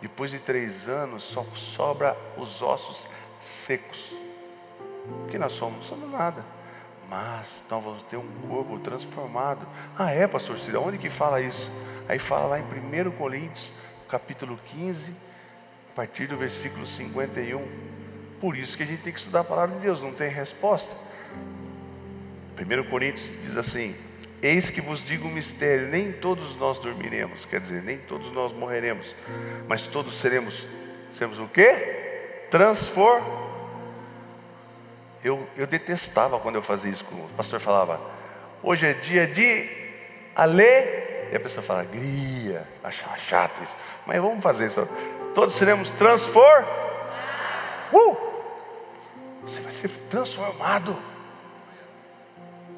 Depois 0.00 0.30
de 0.30 0.38
três 0.38 0.88
anos 0.88 1.22
só 1.22 1.44
sobra 1.54 2.16
os 2.36 2.62
ossos 2.62 3.06
secos. 3.40 4.23
Que 5.30 5.38
nós 5.38 5.52
somos? 5.52 5.86
Somos 5.86 6.10
nada. 6.10 6.44
Mas 7.08 7.62
nós 7.70 7.82
vamos 7.82 8.02
ter 8.04 8.16
um 8.16 8.26
corpo 8.48 8.78
transformado. 8.78 9.66
Ah, 9.98 10.10
é, 10.10 10.26
pastor 10.26 10.58
Ciro? 10.58 10.82
Onde 10.82 10.98
que 10.98 11.10
fala 11.10 11.40
isso? 11.40 11.70
Aí 12.08 12.18
fala 12.18 12.46
lá 12.46 12.58
em 12.58 12.62
1 12.62 13.10
Coríntios, 13.12 13.72
capítulo 14.08 14.58
15, 14.72 15.12
a 15.92 15.94
partir 15.94 16.26
do 16.26 16.36
versículo 16.36 16.86
51. 16.86 17.66
Por 18.40 18.56
isso 18.56 18.76
que 18.76 18.82
a 18.82 18.86
gente 18.86 19.02
tem 19.02 19.12
que 19.12 19.18
estudar 19.18 19.40
a 19.40 19.44
palavra 19.44 19.76
de 19.76 19.82
Deus, 19.82 20.00
não 20.00 20.12
tem 20.12 20.28
resposta. 20.28 20.90
1 22.58 22.90
Coríntios 22.90 23.30
diz 23.42 23.56
assim: 23.56 23.94
Eis 24.42 24.70
que 24.70 24.80
vos 24.80 25.04
digo 25.04 25.28
um 25.28 25.32
mistério: 25.32 25.88
nem 25.88 26.12
todos 26.12 26.56
nós 26.56 26.78
dormiremos, 26.78 27.44
quer 27.44 27.60
dizer, 27.60 27.82
nem 27.82 27.98
todos 27.98 28.32
nós 28.32 28.52
morreremos, 28.52 29.14
mas 29.68 29.86
todos 29.86 30.14
seremos, 30.14 30.64
seremos 31.12 31.38
o 31.40 31.48
quê? 31.48 32.46
Transformados 32.50 33.43
eu, 35.24 35.48
eu 35.56 35.66
detestava 35.66 36.38
quando 36.38 36.56
eu 36.56 36.62
fazia 36.62 36.92
isso. 36.92 37.04
O 37.10 37.34
pastor 37.34 37.58
falava, 37.58 37.98
hoje 38.62 38.86
é 38.86 38.92
dia 38.92 39.26
de 39.26 39.70
ale. 40.36 40.62
E 41.32 41.34
a 41.34 41.40
pessoa 41.40 41.62
fala, 41.62 41.80
alegria, 41.80 42.68
achava 42.84 43.16
chato 43.16 43.62
isso. 43.62 43.74
Mas 44.06 44.20
vamos 44.20 44.42
fazer 44.42 44.66
isso. 44.66 44.86
Todos 45.34 45.54
seremos 45.54 45.88
transformados. 45.90 46.68
Uh! 47.90 48.16
Você 49.42 49.60
vai 49.62 49.72
ser 49.72 49.88
transformado. 50.10 50.96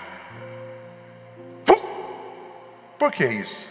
Por 3.04 3.12
que 3.12 3.26
isso? 3.26 3.70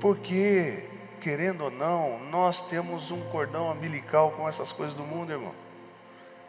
Porque, 0.00 0.84
querendo 1.20 1.64
ou 1.64 1.70
não, 1.70 2.18
nós 2.30 2.62
temos 2.62 3.10
um 3.10 3.20
cordão 3.28 3.70
umbilical 3.70 4.30
com 4.30 4.48
essas 4.48 4.72
coisas 4.72 4.94
do 4.94 5.02
mundo, 5.02 5.32
irmão. 5.32 5.52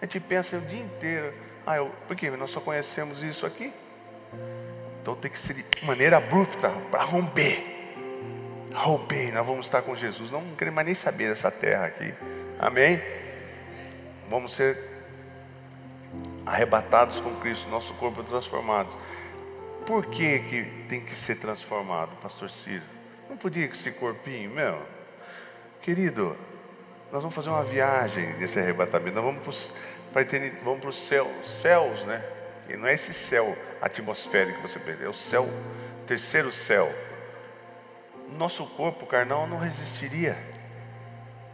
A 0.02 0.06
gente 0.06 0.18
pensa 0.22 0.56
o 0.56 0.62
dia 0.62 0.80
inteiro, 0.80 1.34
ah, 1.68 1.76
eu, 1.76 1.92
por 2.08 2.16
quê? 2.16 2.30
Nós 2.32 2.50
só 2.50 2.62
conhecemos 2.62 3.22
isso 3.22 3.46
aqui. 3.46 3.74
Então 5.02 5.16
tem 5.16 5.30
que 5.30 5.38
ser 5.38 5.54
de 5.54 5.86
maneira 5.86 6.16
abrupta 6.16 6.70
para 6.90 7.04
romper. 7.04 7.76
Bem, 9.10 9.34
nós 9.34 9.46
vamos 9.46 9.66
estar 9.66 9.82
com 9.82 9.94
Jesus. 9.94 10.32
Não 10.32 10.56
queremos 10.56 10.76
mais 10.76 10.86
nem 10.86 10.96
saber 10.96 11.28
dessa 11.28 11.52
terra 11.52 11.88
aqui. 11.88 12.14
Amém? 12.58 13.02
Vamos 14.30 14.54
ser 14.54 14.78
arrebatados 16.46 17.20
com 17.20 17.36
Cristo, 17.36 17.68
nosso 17.68 17.94
corpo 17.96 18.24
transformado. 18.24 18.90
Por 19.86 20.06
que, 20.06 20.40
que 20.40 20.64
tem 20.88 21.02
que 21.02 21.16
ser 21.16 21.36
transformado, 21.36 22.16
pastor 22.22 22.50
Ciro? 22.50 22.84
Não 23.30 23.36
podia 23.36 23.68
que 23.68 23.76
esse 23.76 23.92
corpinho, 23.92 24.52
meu. 24.52 24.82
Querido, 25.82 26.38
nós 27.12 27.22
vamos 27.22 27.36
fazer 27.36 27.50
uma 27.50 27.64
viagem 27.64 28.38
nesse 28.38 28.58
arrebatamento. 28.58 29.16
Nós 29.16 29.26
vamos 29.26 29.44
para 30.26 30.40
vamos 30.64 30.80
para 30.80 30.90
os 30.90 31.08
céu, 31.08 31.32
céus, 31.44 32.06
né? 32.06 32.24
E 32.70 32.76
não 32.76 32.88
é 32.88 32.94
esse 32.94 33.14
céu 33.14 33.58
atmosférico 33.82 34.62
que 34.62 34.68
você 34.68 34.80
perdeu, 34.80 35.08
é 35.08 35.10
o 35.10 35.14
céu, 35.14 35.50
terceiro 36.06 36.52
céu. 36.52 36.94
Nosso 38.30 38.66
corpo 38.66 39.06
carnal 39.06 39.48
não 39.48 39.58
resistiria. 39.58 40.36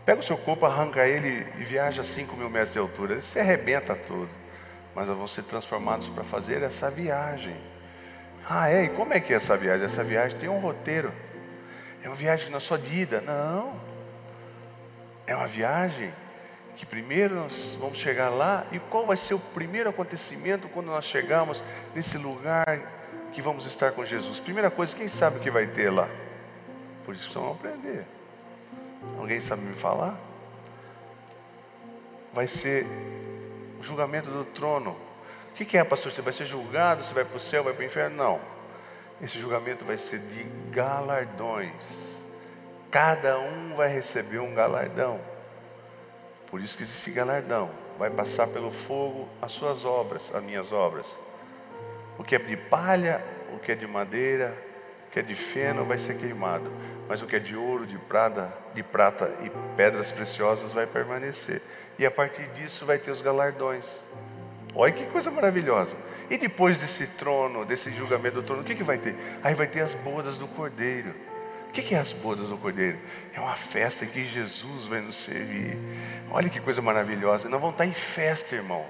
Pega 0.05 0.19
o 0.19 0.23
seu 0.23 0.37
corpo, 0.37 0.65
arranca 0.65 1.07
ele 1.07 1.47
e 1.59 1.63
viaja 1.63 2.01
a 2.01 2.03
5 2.03 2.35
mil 2.35 2.49
metros 2.49 2.73
de 2.73 2.79
altura. 2.79 3.13
Ele 3.13 3.21
se 3.21 3.39
arrebenta 3.39 3.95
tudo. 3.95 4.29
Mas 4.95 5.07
vamos 5.07 5.33
ser 5.33 5.43
transformados 5.43 6.07
para 6.09 6.23
fazer 6.23 6.61
essa 6.61 6.89
viagem. 6.89 7.55
Ah, 8.49 8.69
é? 8.69 8.83
E 8.83 8.89
como 8.89 9.13
é 9.13 9.19
que 9.19 9.33
é 9.33 9.37
essa 9.37 9.55
viagem? 9.55 9.85
Essa 9.85 10.03
viagem 10.03 10.37
tem 10.37 10.49
um 10.49 10.59
roteiro. 10.59 11.13
É 12.03 12.07
uma 12.07 12.15
viagem 12.15 12.45
que 12.45 12.51
não 12.51 12.57
é 12.57 12.61
só 12.61 12.75
de 12.75 12.93
ida. 12.93 13.21
Não. 13.21 13.79
É 15.25 15.35
uma 15.35 15.47
viagem 15.47 16.13
que 16.75 16.85
primeiro 16.85 17.35
nós 17.35 17.77
vamos 17.79 17.97
chegar 17.97 18.29
lá 18.29 18.65
e 18.71 18.79
qual 18.79 19.05
vai 19.05 19.17
ser 19.17 19.33
o 19.33 19.39
primeiro 19.39 19.89
acontecimento 19.89 20.67
quando 20.69 20.87
nós 20.87 21.05
chegarmos 21.05 21.63
nesse 21.93 22.17
lugar 22.17 22.79
que 23.31 23.41
vamos 23.41 23.65
estar 23.65 23.91
com 23.91 24.03
Jesus? 24.03 24.39
Primeira 24.39 24.71
coisa, 24.71 24.95
quem 24.95 25.07
sabe 25.07 25.37
o 25.37 25.39
que 25.39 25.51
vai 25.51 25.67
ter 25.67 25.89
lá? 25.89 26.09
Por 27.05 27.13
isso 27.13 27.25
precisamos 27.25 27.57
aprender. 27.57 28.05
Alguém 29.17 29.41
sabe 29.41 29.61
me 29.61 29.75
falar? 29.75 30.17
Vai 32.33 32.47
ser 32.47 32.85
o 33.79 33.83
julgamento 33.83 34.29
do 34.29 34.45
trono. 34.45 34.97
O 35.51 35.53
que, 35.53 35.77
é, 35.77 35.83
pastor? 35.83 36.11
Você 36.11 36.21
vai 36.21 36.33
ser 36.33 36.45
julgado? 36.45 37.03
Você 37.03 37.13
vai 37.13 37.23
para 37.23 37.37
o 37.37 37.39
céu? 37.39 37.63
Vai 37.63 37.73
para 37.73 37.83
o 37.83 37.85
inferno? 37.85 38.17
Não. 38.17 38.41
Esse 39.21 39.39
julgamento 39.39 39.85
vai 39.85 39.97
ser 39.97 40.19
de 40.19 40.43
galardões. 40.71 41.71
Cada 42.89 43.37
um 43.39 43.75
vai 43.75 43.87
receber 43.87 44.39
um 44.39 44.53
galardão. 44.53 45.19
Por 46.53 46.61
isso 46.61 46.77
que 46.77 46.83
existe 46.83 47.09
galardão. 47.09 47.71
Vai 47.97 48.11
passar 48.11 48.45
pelo 48.45 48.69
fogo 48.69 49.27
as 49.41 49.51
suas 49.51 49.83
obras, 49.85 50.21
as 50.31 50.43
minhas 50.43 50.71
obras. 50.71 51.07
O 52.15 52.23
que 52.23 52.35
é 52.35 52.37
de 52.37 52.55
palha, 52.55 53.25
o 53.55 53.57
que 53.57 53.71
é 53.71 53.75
de 53.75 53.87
madeira, 53.87 54.55
o 55.07 55.11
que 55.11 55.17
é 55.17 55.23
de 55.23 55.33
feno 55.33 55.83
vai 55.83 55.97
ser 55.97 56.15
queimado. 56.15 56.71
Mas 57.09 57.23
o 57.23 57.25
que 57.25 57.37
é 57.37 57.39
de 57.39 57.55
ouro, 57.55 57.87
de 57.87 57.97
prata, 57.97 58.55
de 58.75 58.83
prata 58.83 59.35
e 59.41 59.49
pedras 59.75 60.11
preciosas 60.11 60.71
vai 60.71 60.85
permanecer. 60.85 61.59
E 61.97 62.05
a 62.05 62.11
partir 62.11 62.45
disso 62.49 62.85
vai 62.85 62.99
ter 62.99 63.09
os 63.09 63.19
galardões. 63.19 63.87
Olha 64.75 64.93
que 64.93 65.07
coisa 65.07 65.31
maravilhosa. 65.31 65.97
E 66.29 66.37
depois 66.37 66.77
desse 66.77 67.07
trono, 67.07 67.65
desse 67.65 67.89
julgamento 67.89 68.35
do 68.35 68.43
trono, 68.43 68.61
o 68.61 68.63
que, 68.63 68.75
que 68.75 68.83
vai 68.83 68.99
ter? 68.99 69.15
Aí 69.43 69.55
vai 69.55 69.65
ter 69.65 69.81
as 69.81 69.95
bodas 69.95 70.37
do 70.37 70.47
cordeiro. 70.47 71.15
O 71.73 71.75
que 71.75 71.95
é 71.95 71.97
as 71.97 72.11
bodas 72.11 72.49
do 72.49 72.57
Cordeiro? 72.59 72.99
É 73.33 73.39
uma 73.39 73.55
festa 73.55 74.05
que 74.05 74.23
Jesus 74.23 74.85
vai 74.85 75.01
nos 75.01 75.15
servir. 75.15 75.75
Olha 76.29 76.47
que 76.47 76.59
coisa 76.59 76.83
maravilhosa. 76.83 77.49
Nós 77.49 77.59
vamos 77.59 77.73
estar 77.73 77.87
em 77.87 77.91
festa, 77.91 78.53
irmãos. 78.53 78.85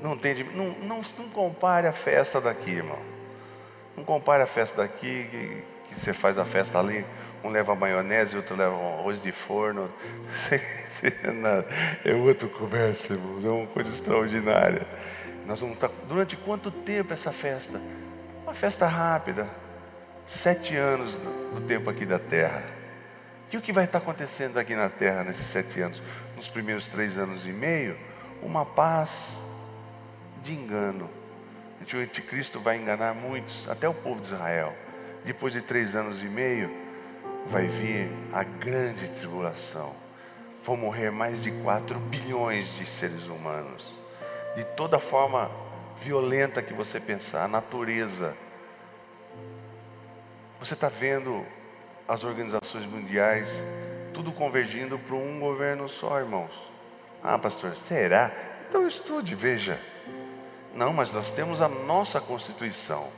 Não, 0.00 0.16
tem, 0.16 0.42
não, 0.54 0.70
não, 0.70 1.02
não 1.18 1.28
compare 1.28 1.86
a 1.86 1.92
festa 1.92 2.40
daqui, 2.40 2.70
irmão. 2.70 2.98
Não 3.94 4.04
compare 4.04 4.42
a 4.42 4.46
festa 4.46 4.78
daqui, 4.78 5.28
que, 5.30 5.62
que 5.90 6.00
você 6.00 6.14
faz 6.14 6.38
a 6.38 6.46
festa 6.46 6.78
ali. 6.78 7.04
Um 7.44 7.50
leva 7.50 7.74
maionese, 7.74 8.34
outro 8.34 8.56
leva 8.56 8.74
um 8.74 8.98
arroz 8.98 9.20
de 9.20 9.32
forno. 9.32 9.90
É 12.06 12.14
outra 12.14 12.48
conversa, 12.48 13.12
irmãos. 13.12 13.44
É 13.44 13.48
uma 13.48 13.66
coisa 13.66 13.90
extraordinária. 13.90 14.86
Nós 15.44 15.60
vamos 15.60 15.74
estar. 15.74 15.90
Durante 16.08 16.38
quanto 16.38 16.70
tempo 16.70 17.12
essa 17.12 17.30
festa? 17.30 17.78
Uma 18.44 18.54
festa 18.54 18.86
rápida 18.86 19.46
sete 20.26 20.76
anos 20.76 21.12
do, 21.12 21.60
tempo 21.66 21.88
aqui 21.88 22.04
da 22.04 22.18
terra. 22.18 22.64
E 23.52 23.56
o 23.56 23.60
que 23.60 23.72
vai 23.72 23.84
estar 23.84 23.98
acontecendo 23.98 24.58
aqui 24.58 24.74
na 24.74 24.88
terra 24.88 25.24
nesses 25.24 25.46
sete 25.46 25.80
anos? 25.80 26.02
Nos 26.36 26.48
primeiros 26.48 26.88
três 26.88 27.16
anos 27.16 27.46
e 27.46 27.52
meio, 27.52 27.96
uma 28.42 28.66
paz 28.66 29.38
de 30.42 30.52
engano. 30.52 31.08
O 31.80 31.96
anticristo 31.98 32.60
vai 32.60 32.76
enganar 32.76 33.14
muitos, 33.14 33.68
até 33.68 33.88
o 33.88 33.94
povo 33.94 34.20
de 34.20 34.26
Israel. 34.26 34.74
Depois 35.24 35.52
de 35.52 35.62
três 35.62 35.94
anos 35.94 36.20
e 36.22 36.26
meio, 36.26 36.70
vai 37.46 37.66
vir 37.66 38.08
a 38.32 38.42
grande 38.42 39.08
tribulação. 39.08 39.94
Vão 40.64 40.76
morrer 40.76 41.12
mais 41.12 41.42
de 41.42 41.52
quatro 41.62 41.98
bilhões 42.00 42.74
de 42.76 42.84
seres 42.86 43.26
humanos. 43.28 43.96
De 44.56 44.64
toda 44.64 44.98
forma 44.98 45.50
violenta 46.02 46.60
que 46.60 46.74
você 46.74 46.98
pensar, 46.98 47.44
a 47.44 47.48
natureza 47.48 48.36
você 50.58 50.74
está 50.74 50.88
vendo 50.88 51.44
as 52.08 52.24
organizações 52.24 52.86
mundiais 52.86 53.48
tudo 54.16 54.32
convergindo 54.32 54.98
para 54.98 55.14
um 55.14 55.38
governo 55.38 55.86
só, 55.90 56.18
irmãos. 56.18 56.50
Ah, 57.22 57.38
pastor, 57.38 57.76
será? 57.76 58.32
Então 58.66 58.88
estude, 58.88 59.34
veja. 59.34 59.78
Não, 60.74 60.90
mas 60.90 61.12
nós 61.12 61.30
temos 61.30 61.60
a 61.60 61.68
nossa 61.68 62.18
Constituição. 62.18 63.08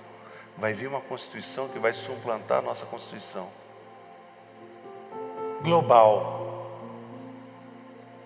Vai 0.57 0.75
vir 0.75 0.89
uma 0.89 1.01
Constituição 1.01 1.69
que 1.69 1.79
vai 1.79 1.93
suplantar 1.93 2.59
a 2.59 2.63
nossa 2.63 2.85
Constituição. 2.85 3.49
Global. 5.63 6.69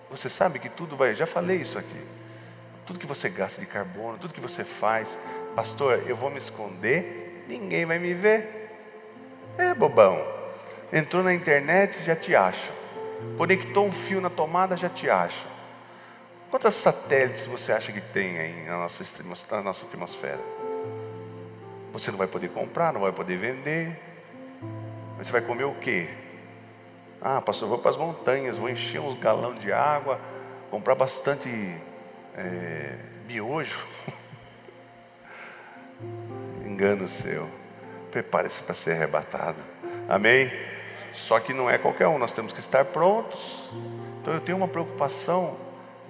Você 0.09 0.27
sabe 0.27 0.57
que 0.57 0.69
tudo 0.69 0.97
vai, 0.97 1.13
já 1.13 1.27
falei 1.27 1.57
isso 1.57 1.77
aqui. 1.77 2.07
Tudo 2.87 2.97
que 2.97 3.05
você 3.05 3.29
gasta 3.29 3.61
de 3.61 3.67
carbono, 3.67 4.17
tudo 4.17 4.33
que 4.33 4.41
você 4.41 4.63
faz, 4.63 5.15
pastor, 5.55 6.03
eu 6.07 6.15
vou 6.15 6.31
me 6.31 6.39
esconder, 6.39 7.45
ninguém 7.47 7.85
vai 7.85 7.99
me 7.99 8.15
ver. 8.15 8.62
É 9.57 9.73
bobão. 9.73 10.25
Entrou 10.91 11.23
na 11.23 11.33
internet, 11.33 12.03
já 12.03 12.15
te 12.15 12.35
acha. 12.35 12.71
Conectou 13.37 13.85
um 13.85 13.91
fio 13.91 14.21
na 14.21 14.29
tomada, 14.29 14.75
já 14.75 14.89
te 14.89 15.09
acha. 15.09 15.47
Quantos 16.49 16.73
satélites 16.75 17.45
você 17.45 17.71
acha 17.71 17.91
que 17.91 18.01
tem 18.01 18.37
aí 18.37 18.65
na 18.65 18.77
nossa, 18.77 19.03
na 19.51 19.61
nossa 19.61 19.85
atmosfera? 19.85 20.39
Você 21.91 22.11
não 22.11 22.17
vai 22.17 22.27
poder 22.27 22.49
comprar, 22.49 22.93
não 22.93 23.01
vai 23.01 23.11
poder 23.11 23.37
vender. 23.37 23.99
Você 25.17 25.31
vai 25.31 25.41
comer 25.41 25.63
o 25.63 25.73
quê? 25.75 26.09
Ah, 27.21 27.41
pastor, 27.41 27.69
vou 27.69 27.79
para 27.79 27.91
as 27.91 27.97
montanhas, 27.97 28.57
vou 28.57 28.69
encher 28.69 28.99
uns 28.99 29.17
galão 29.17 29.55
de 29.55 29.71
água, 29.71 30.19
comprar 30.69 30.95
bastante 30.95 31.47
é, 32.35 32.97
miojo. 33.27 33.79
Engano 36.65 37.07
seu 37.07 37.62
prepare-se 38.13 38.61
para 38.61 38.75
ser 38.75 38.91
arrebatado. 38.91 39.57
Amém? 40.07 40.51
Só 41.13 41.39
que 41.39 41.51
não 41.51 41.67
é 41.67 41.79
qualquer 41.79 42.07
um, 42.07 42.19
nós 42.19 42.31
temos 42.31 42.53
que 42.53 42.59
estar 42.59 42.85
prontos. 42.85 43.71
Então 44.21 44.35
eu 44.35 44.39
tenho 44.39 44.55
uma 44.55 44.67
preocupação 44.67 45.57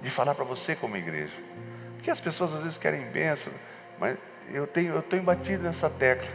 de 0.02 0.10
falar 0.10 0.34
para 0.34 0.44
você 0.44 0.76
como 0.76 0.98
igreja. 0.98 1.32
Porque 1.96 2.10
as 2.10 2.20
pessoas 2.20 2.54
às 2.54 2.62
vezes 2.62 2.76
querem 2.76 3.00
bênção, 3.06 3.50
mas 3.98 4.18
eu 4.52 4.66
tenho, 4.66 4.92
eu 4.92 5.00
estou 5.00 5.18
embatido 5.18 5.62
nessa 5.62 5.88
tecla. 5.88 6.28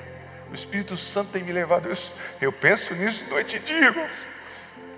O 0.52 0.56
Espírito 0.56 0.98
Santo 0.98 1.30
tem 1.32 1.44
me 1.44 1.52
levado 1.52 1.88
eu, 1.88 1.98
eu 2.42 2.52
penso 2.52 2.96
nisso 2.96 3.24
noite 3.30 3.58
e 3.58 3.60
dia. 3.60 4.10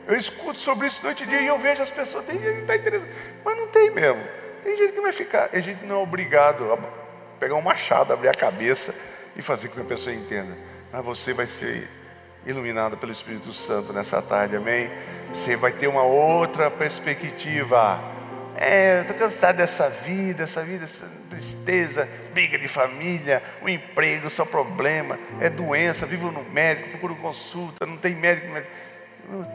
Eu 0.07 0.15
escuto 0.15 0.60
sobre 0.60 0.88
isso 0.88 1.03
noite 1.03 1.23
e 1.23 1.27
dia 1.27 1.41
e 1.41 1.47
eu 1.47 1.57
vejo 1.57 1.84
as 1.84 1.91
pessoas, 1.91 2.25
tem 2.25 2.39
gente 2.39 2.55
que 2.55 2.62
está 2.62 2.77
interessado, 2.77 3.10
mas 3.43 3.57
não 3.57 3.67
tem 3.67 3.91
mesmo. 3.91 4.23
Tem 4.63 4.77
gente 4.77 4.93
que 4.93 5.01
vai 5.01 5.12
ficar, 5.12 5.49
a 5.51 5.60
gente 5.60 5.84
não 5.86 5.99
é 5.99 6.03
obrigado 6.03 6.71
a 6.71 6.77
pegar 7.38 7.55
um 7.55 7.62
machado, 7.62 8.13
abrir 8.13 8.29
a 8.29 8.34
cabeça 8.34 8.95
e 9.35 9.41
fazer 9.41 9.67
com 9.69 9.75
que 9.75 9.81
a 9.81 9.85
pessoa 9.85 10.13
entenda. 10.13 10.57
Mas 10.91 11.05
você 11.05 11.33
vai 11.33 11.47
ser 11.47 11.87
iluminado 12.45 12.97
pelo 12.97 13.11
Espírito 13.11 13.53
Santo 13.53 13.93
nessa 13.93 14.21
tarde, 14.21 14.55
amém? 14.55 14.91
Você 15.33 15.55
vai 15.55 15.71
ter 15.71 15.87
uma 15.87 16.03
outra 16.03 16.69
perspectiva. 16.71 18.01
É, 18.55 19.01
estou 19.01 19.15
cansado 19.15 19.57
dessa 19.57 19.89
vida, 19.89 20.43
essa 20.43 20.63
vida, 20.63 20.83
essa 20.83 21.09
tristeza, 21.29 22.07
briga 22.33 22.57
de 22.57 22.67
família, 22.67 23.41
o 23.61 23.69
emprego, 23.69 24.29
só 24.29 24.45
problema, 24.45 25.17
é 25.39 25.49
doença, 25.49 26.05
vivo 26.05 26.31
no 26.31 26.43
médico, 26.43 26.89
procuro 26.89 27.15
consulta, 27.15 27.85
não 27.85 27.97
tem 27.97 28.15
médico. 28.15 28.51
médico. 28.51 28.71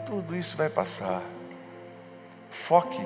Tudo 0.05 0.35
isso 0.35 0.57
vai 0.57 0.69
passar. 0.69 1.21
Foque 2.49 2.99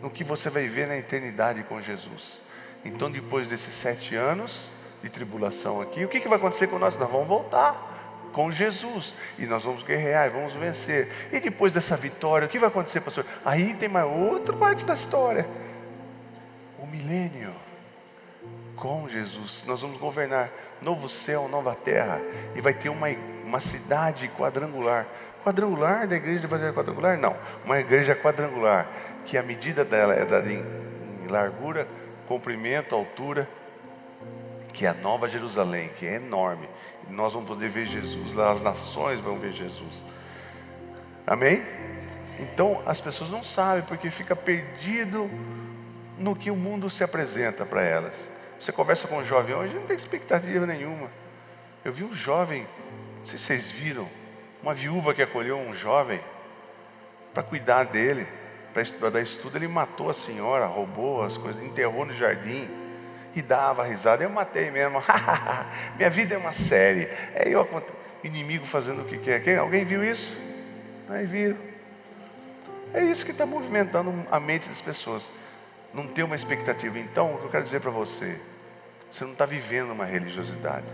no 0.00 0.10
que 0.10 0.24
você 0.24 0.48
vai 0.48 0.68
ver 0.68 0.88
na 0.88 0.96
eternidade 0.96 1.62
com 1.62 1.80
Jesus. 1.80 2.40
Então, 2.84 3.10
depois 3.10 3.48
desses 3.48 3.74
sete 3.74 4.14
anos, 4.14 4.68
de 5.04 5.10
tribulação 5.10 5.82
aqui, 5.82 6.02
o 6.02 6.08
que, 6.08 6.18
que 6.18 6.28
vai 6.28 6.38
acontecer 6.38 6.66
com 6.66 6.78
nós? 6.78 6.96
Nós 6.96 7.10
vamos 7.10 7.28
voltar 7.28 8.30
com 8.32 8.50
Jesus 8.50 9.12
e 9.38 9.44
nós 9.44 9.62
vamos 9.62 9.82
guerrear, 9.82 10.30
vamos 10.30 10.54
vencer. 10.54 11.10
E 11.30 11.38
depois 11.38 11.74
dessa 11.74 11.94
vitória, 11.94 12.46
o 12.46 12.48
que 12.48 12.58
vai 12.58 12.70
acontecer, 12.70 13.02
pastor? 13.02 13.26
Aí 13.44 13.74
tem 13.74 13.86
mais 13.86 14.06
outra 14.06 14.56
parte 14.56 14.82
da 14.82 14.94
história: 14.94 15.46
o 16.78 16.86
milênio. 16.86 17.52
com 18.76 19.06
Jesus. 19.06 19.62
Nós 19.66 19.82
vamos 19.82 19.98
governar 19.98 20.50
novo 20.80 21.06
céu, 21.06 21.48
nova 21.50 21.74
terra. 21.74 22.22
E 22.54 22.62
vai 22.62 22.72
ter 22.72 22.88
uma, 22.88 23.08
uma 23.44 23.60
cidade 23.60 24.30
quadrangular. 24.38 25.06
Quadrangular 25.44 26.08
da 26.08 26.16
igreja 26.16 26.46
evangélica 26.46 26.80
quadrangular? 26.80 27.18
Não. 27.18 27.36
Uma 27.62 27.78
igreja 27.78 28.16
quadrangular. 28.16 28.88
Que 29.26 29.36
a 29.36 29.42
medida 29.42 29.84
dela 29.84 30.14
é 30.14 30.24
dada 30.24 30.50
em, 30.50 30.64
em 31.22 31.28
largura, 31.28 31.86
comprimento, 32.26 32.94
altura. 32.94 33.46
Que 34.74 34.84
é 34.86 34.88
a 34.88 34.94
nova 34.94 35.28
Jerusalém, 35.28 35.88
que 35.96 36.04
é 36.04 36.16
enorme. 36.16 36.68
Nós 37.08 37.32
vamos 37.32 37.48
poder 37.48 37.70
ver 37.70 37.86
Jesus 37.86 38.36
as 38.38 38.60
nações 38.60 39.20
vão 39.20 39.38
ver 39.38 39.52
Jesus. 39.52 40.02
Amém? 41.26 41.62
Então 42.38 42.82
as 42.84 43.00
pessoas 43.00 43.30
não 43.30 43.42
sabem 43.42 43.84
porque 43.84 44.10
fica 44.10 44.34
perdido 44.34 45.30
no 46.18 46.34
que 46.34 46.50
o 46.50 46.56
mundo 46.56 46.90
se 46.90 47.04
apresenta 47.04 47.64
para 47.64 47.82
elas. 47.82 48.14
Você 48.60 48.72
conversa 48.72 49.06
com 49.06 49.18
um 49.18 49.24
jovem 49.24 49.54
hoje, 49.54 49.74
não 49.74 49.86
tem 49.86 49.96
expectativa 49.96 50.66
nenhuma. 50.66 51.08
Eu 51.84 51.92
vi 51.92 52.02
um 52.02 52.12
jovem, 52.12 52.66
não 53.20 53.26
sei 53.26 53.38
se 53.38 53.44
vocês 53.44 53.70
viram, 53.70 54.08
uma 54.60 54.74
viúva 54.74 55.14
que 55.14 55.22
acolheu 55.22 55.56
um 55.56 55.74
jovem 55.74 56.20
para 57.32 57.42
cuidar 57.42 57.84
dele, 57.84 58.26
para 58.98 59.10
dar 59.10 59.20
estudo. 59.20 59.56
Ele 59.56 59.68
matou 59.68 60.10
a 60.10 60.14
senhora, 60.14 60.66
roubou 60.66 61.22
as 61.22 61.38
coisas, 61.38 61.62
enterrou 61.62 62.04
no 62.04 62.12
jardim 62.12 62.68
e 63.34 63.42
dava 63.42 63.84
risada. 63.84 64.22
Eu 64.22 64.30
matei 64.30 64.70
mesmo. 64.70 65.02
Minha 65.96 66.10
vida 66.10 66.34
é 66.34 66.38
uma 66.38 66.52
série. 66.52 67.08
É 67.34 67.48
eu, 67.48 67.66
inimigo 68.22 68.64
fazendo 68.66 69.02
o 69.02 69.04
que 69.04 69.18
quer. 69.18 69.42
Quem, 69.42 69.56
alguém 69.56 69.84
viu 69.84 70.04
isso? 70.04 70.34
Aí 71.08 71.26
viram. 71.26 71.58
É 72.92 73.02
isso 73.02 73.24
que 73.24 73.32
está 73.32 73.44
movimentando 73.44 74.12
a 74.30 74.40
mente 74.40 74.68
das 74.68 74.80
pessoas. 74.80 75.22
Não 75.92 76.06
ter 76.06 76.22
uma 76.22 76.36
expectativa. 76.36 76.98
Então, 76.98 77.34
o 77.34 77.38
que 77.38 77.44
eu 77.44 77.50
quero 77.50 77.64
dizer 77.64 77.80
para 77.80 77.90
você, 77.90 78.40
você 79.12 79.24
não 79.24 79.32
está 79.32 79.44
vivendo 79.44 79.90
uma 79.90 80.04
religiosidade. 80.04 80.86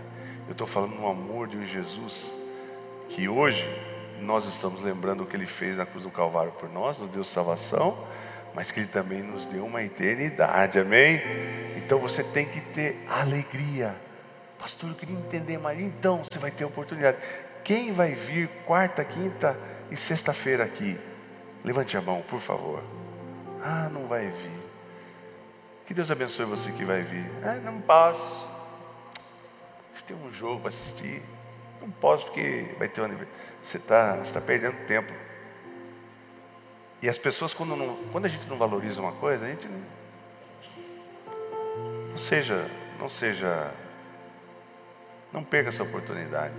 Eu 0.47 0.51
estou 0.51 0.67
falando 0.67 0.95
no 0.95 1.07
amor 1.07 1.47
de 1.47 1.57
um 1.57 1.65
Jesus 1.65 2.31
que 3.09 3.27
hoje 3.27 3.65
nós 4.19 4.45
estamos 4.45 4.81
lembrando 4.81 5.23
o 5.23 5.25
que 5.25 5.35
ele 5.35 5.45
fez 5.45 5.77
na 5.77 5.85
cruz 5.85 6.03
do 6.03 6.11
Calvário 6.11 6.51
por 6.53 6.69
nós, 6.69 6.97
nos 6.97 7.09
deu 7.09 7.23
salvação, 7.23 7.97
mas 8.53 8.71
que 8.71 8.79
ele 8.79 8.87
também 8.87 9.21
nos 9.21 9.45
deu 9.45 9.65
uma 9.65 9.83
eternidade, 9.83 10.79
amém? 10.79 11.21
Então 11.77 11.99
você 11.99 12.23
tem 12.23 12.45
que 12.45 12.61
ter 12.61 13.03
alegria. 13.07 13.95
Pastor, 14.59 14.89
eu 14.89 14.95
queria 14.95 15.17
entender 15.17 15.57
mais. 15.57 15.79
Então 15.79 16.23
você 16.29 16.39
vai 16.39 16.51
ter 16.51 16.65
oportunidade. 16.65 17.17
Quem 17.63 17.91
vai 17.91 18.13
vir 18.13 18.47
quarta, 18.65 19.03
quinta 19.03 19.57
e 19.89 19.95
sexta-feira 19.95 20.63
aqui? 20.63 20.99
Levante 21.63 21.95
a 21.97 22.01
mão, 22.01 22.21
por 22.21 22.39
favor. 22.39 22.83
Ah, 23.63 23.89
não 23.91 24.07
vai 24.07 24.27
vir. 24.29 24.61
Que 25.85 25.93
Deus 25.93 26.09
abençoe 26.09 26.45
você 26.45 26.71
que 26.71 26.83
vai 26.83 27.01
vir. 27.01 27.29
Ah, 27.43 27.55
não 27.55 27.81
posso. 27.81 28.49
Tem 30.11 30.15
um 30.17 30.33
jogo 30.33 30.59
para 30.59 30.69
assistir. 30.69 31.23
Não 31.79 31.89
posso 31.89 32.25
porque 32.25 32.75
vai 32.77 32.89
ter 32.89 32.99
um 33.01 33.05
aniversário. 33.05 33.41
Você 33.63 33.77
está 33.77 34.17
tá 34.17 34.41
perdendo 34.41 34.75
tempo. 34.85 35.13
E 37.01 37.09
as 37.09 37.17
pessoas, 37.17 37.53
quando, 37.53 37.75
não, 37.75 37.97
quando 38.11 38.25
a 38.25 38.29
gente 38.29 38.47
não 38.47 38.57
valoriza 38.57 39.01
uma 39.01 39.13
coisa, 39.13 39.45
a 39.45 39.49
gente 39.49 39.67
não, 39.67 39.81
não 42.11 42.17
seja, 42.17 42.69
não 42.99 43.09
seja, 43.09 43.71
não 45.33 45.43
perca 45.43 45.69
essa 45.69 45.81
oportunidade. 45.81 46.53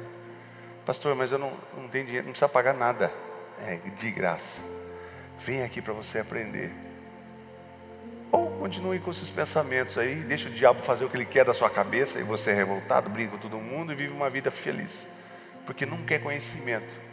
Pastor, 0.85 1.15
mas 1.15 1.31
eu 1.31 1.39
não, 1.39 1.53
não 1.77 1.87
tenho 1.89 2.07
dinheiro, 2.07 2.27
não 2.27 2.33
precisa 2.33 2.49
pagar 2.49 2.75
nada. 2.75 3.13
É 3.61 3.77
de 3.77 4.11
graça. 4.11 4.61
Vem 5.39 5.63
aqui 5.63 5.81
para 5.81 5.93
você 5.93 6.19
aprender. 6.19 6.73
Ou 8.33 8.51
continue 8.53 8.99
com 8.99 9.11
esses 9.11 9.31
pensamentos 9.31 9.97
aí, 9.97 10.17
deixa 10.17 10.49
o 10.49 10.53
diabo 10.53 10.83
fazer 10.83 11.05
o 11.05 11.11
que 11.11 11.17
ele 11.17 11.27
quer 11.27 11.45
da 11.45 11.55
sua 11.55 11.71
cabeça 11.71 12.19
e 12.19 12.25
você 12.25 12.51
é 12.51 12.55
revoltado, 12.55 13.11
briga 13.11 13.33
com 13.33 13.39
todo 13.39 13.59
mundo 13.59 13.93
e 13.93 13.95
vive 13.95 14.13
uma 14.13 14.31
vida 14.31 14.51
feliz. 14.51 15.07
Porque 15.67 15.87
não 15.87 15.99
quer 15.99 16.21
conhecimento. 16.21 17.12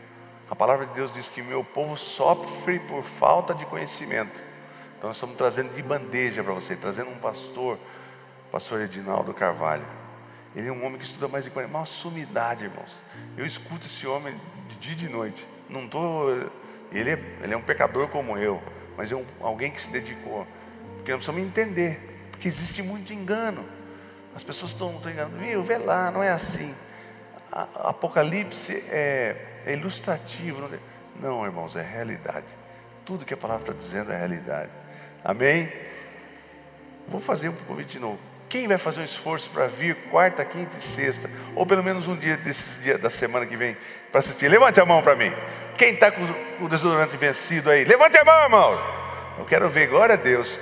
A 0.49 0.55
palavra 0.55 0.85
de 0.85 0.93
Deus 0.93 1.13
diz 1.13 1.27
que 1.27 1.41
meu 1.41 1.63
povo 1.63 1.95
sofre 1.95 2.79
por 2.79 3.03
falta 3.03 3.53
de 3.53 3.65
conhecimento. 3.65 4.41
Então 4.97 5.09
nós 5.09 5.17
estamos 5.17 5.35
trazendo 5.35 5.73
de 5.73 5.81
bandeja 5.81 6.43
para 6.43 6.53
você, 6.53 6.75
trazendo 6.75 7.09
um 7.09 7.17
pastor, 7.17 7.77
pastor 8.51 8.81
Edinaldo 8.81 9.33
Carvalho. 9.33 9.85
Ele 10.55 10.67
é 10.67 10.71
um 10.71 10.83
homem 10.83 10.97
que 10.97 11.05
estuda 11.05 11.27
mais 11.27 11.45
de 11.45 11.51
40, 11.51 11.77
uma 11.77 11.85
sumidade, 11.85 12.63
irmãos. 12.63 12.91
Eu 13.37 13.45
escuto 13.45 13.85
esse 13.85 14.07
homem 14.07 14.39
de 14.67 14.75
dia 14.77 14.93
e 14.93 14.95
de 14.95 15.07
noite. 15.09 15.47
Não 15.69 15.85
estou 15.85 16.49
ele 16.91 17.11
é, 17.11 17.19
ele 17.43 17.53
é 17.53 17.57
um 17.57 17.61
pecador 17.61 18.07
como 18.07 18.37
eu, 18.37 18.61
mas 18.97 19.11
é 19.11 19.15
um, 19.15 19.25
alguém 19.39 19.71
que 19.71 19.79
se 19.79 19.91
dedicou. 19.91 20.47
Porque 20.95 21.11
nós 21.11 21.23
precisamos 21.23 21.41
entender, 21.41 22.27
porque 22.31 22.47
existe 22.47 22.81
muito 22.81 23.13
engano. 23.13 23.63
As 24.35 24.43
pessoas 24.43 24.71
estão, 24.71 24.95
estão 24.95 25.11
enganando, 25.11 25.37
viu? 25.37 25.63
Vê 25.63 25.77
lá, 25.77 26.11
não 26.11 26.23
é 26.23 26.29
assim. 26.29 26.73
A, 27.51 27.89
Apocalipse 27.89 28.73
é, 28.89 29.48
é 29.65 29.73
ilustrativo. 29.73 30.61
Não, 30.61 30.69
não, 31.19 31.45
irmãos, 31.45 31.75
é 31.75 31.81
realidade. 31.81 32.45
Tudo 33.05 33.25
que 33.25 33.33
a 33.33 33.37
palavra 33.37 33.63
está 33.63 33.73
dizendo 33.73 34.11
é 34.11 34.17
realidade. 34.17 34.69
Amém? 35.23 35.71
Vou 37.07 37.19
fazer 37.19 37.49
um 37.49 37.53
convite 37.53 37.93
de 37.93 37.99
novo. 37.99 38.19
Quem 38.47 38.67
vai 38.67 38.77
fazer 38.77 39.01
um 39.01 39.05
esforço 39.05 39.49
para 39.51 39.67
vir 39.67 39.95
quarta, 40.09 40.43
quinta 40.43 40.75
e 40.77 40.81
sexta, 40.81 41.29
ou 41.55 41.65
pelo 41.65 41.83
menos 41.83 42.07
um 42.07 42.15
dia 42.15 42.35
desses 42.37 42.81
dias 42.81 42.99
da 42.99 43.09
semana 43.09 43.45
que 43.45 43.55
vem, 43.55 43.77
para 44.11 44.19
assistir? 44.19 44.47
Levante 44.47 44.79
a 44.79 44.85
mão 44.85 45.03
para 45.03 45.15
mim. 45.15 45.31
Quem 45.77 45.93
está 45.93 46.11
com 46.11 46.21
o 46.59 46.67
desodorante 46.67 47.15
vencido 47.15 47.69
aí? 47.69 47.83
Levante 47.83 48.17
a 48.17 48.25
mão, 48.25 48.43
irmão. 48.43 48.79
Eu 49.37 49.45
quero 49.45 49.69
ver, 49.69 49.87
glória 49.87 50.15
a 50.15 50.17
Deus. 50.17 50.57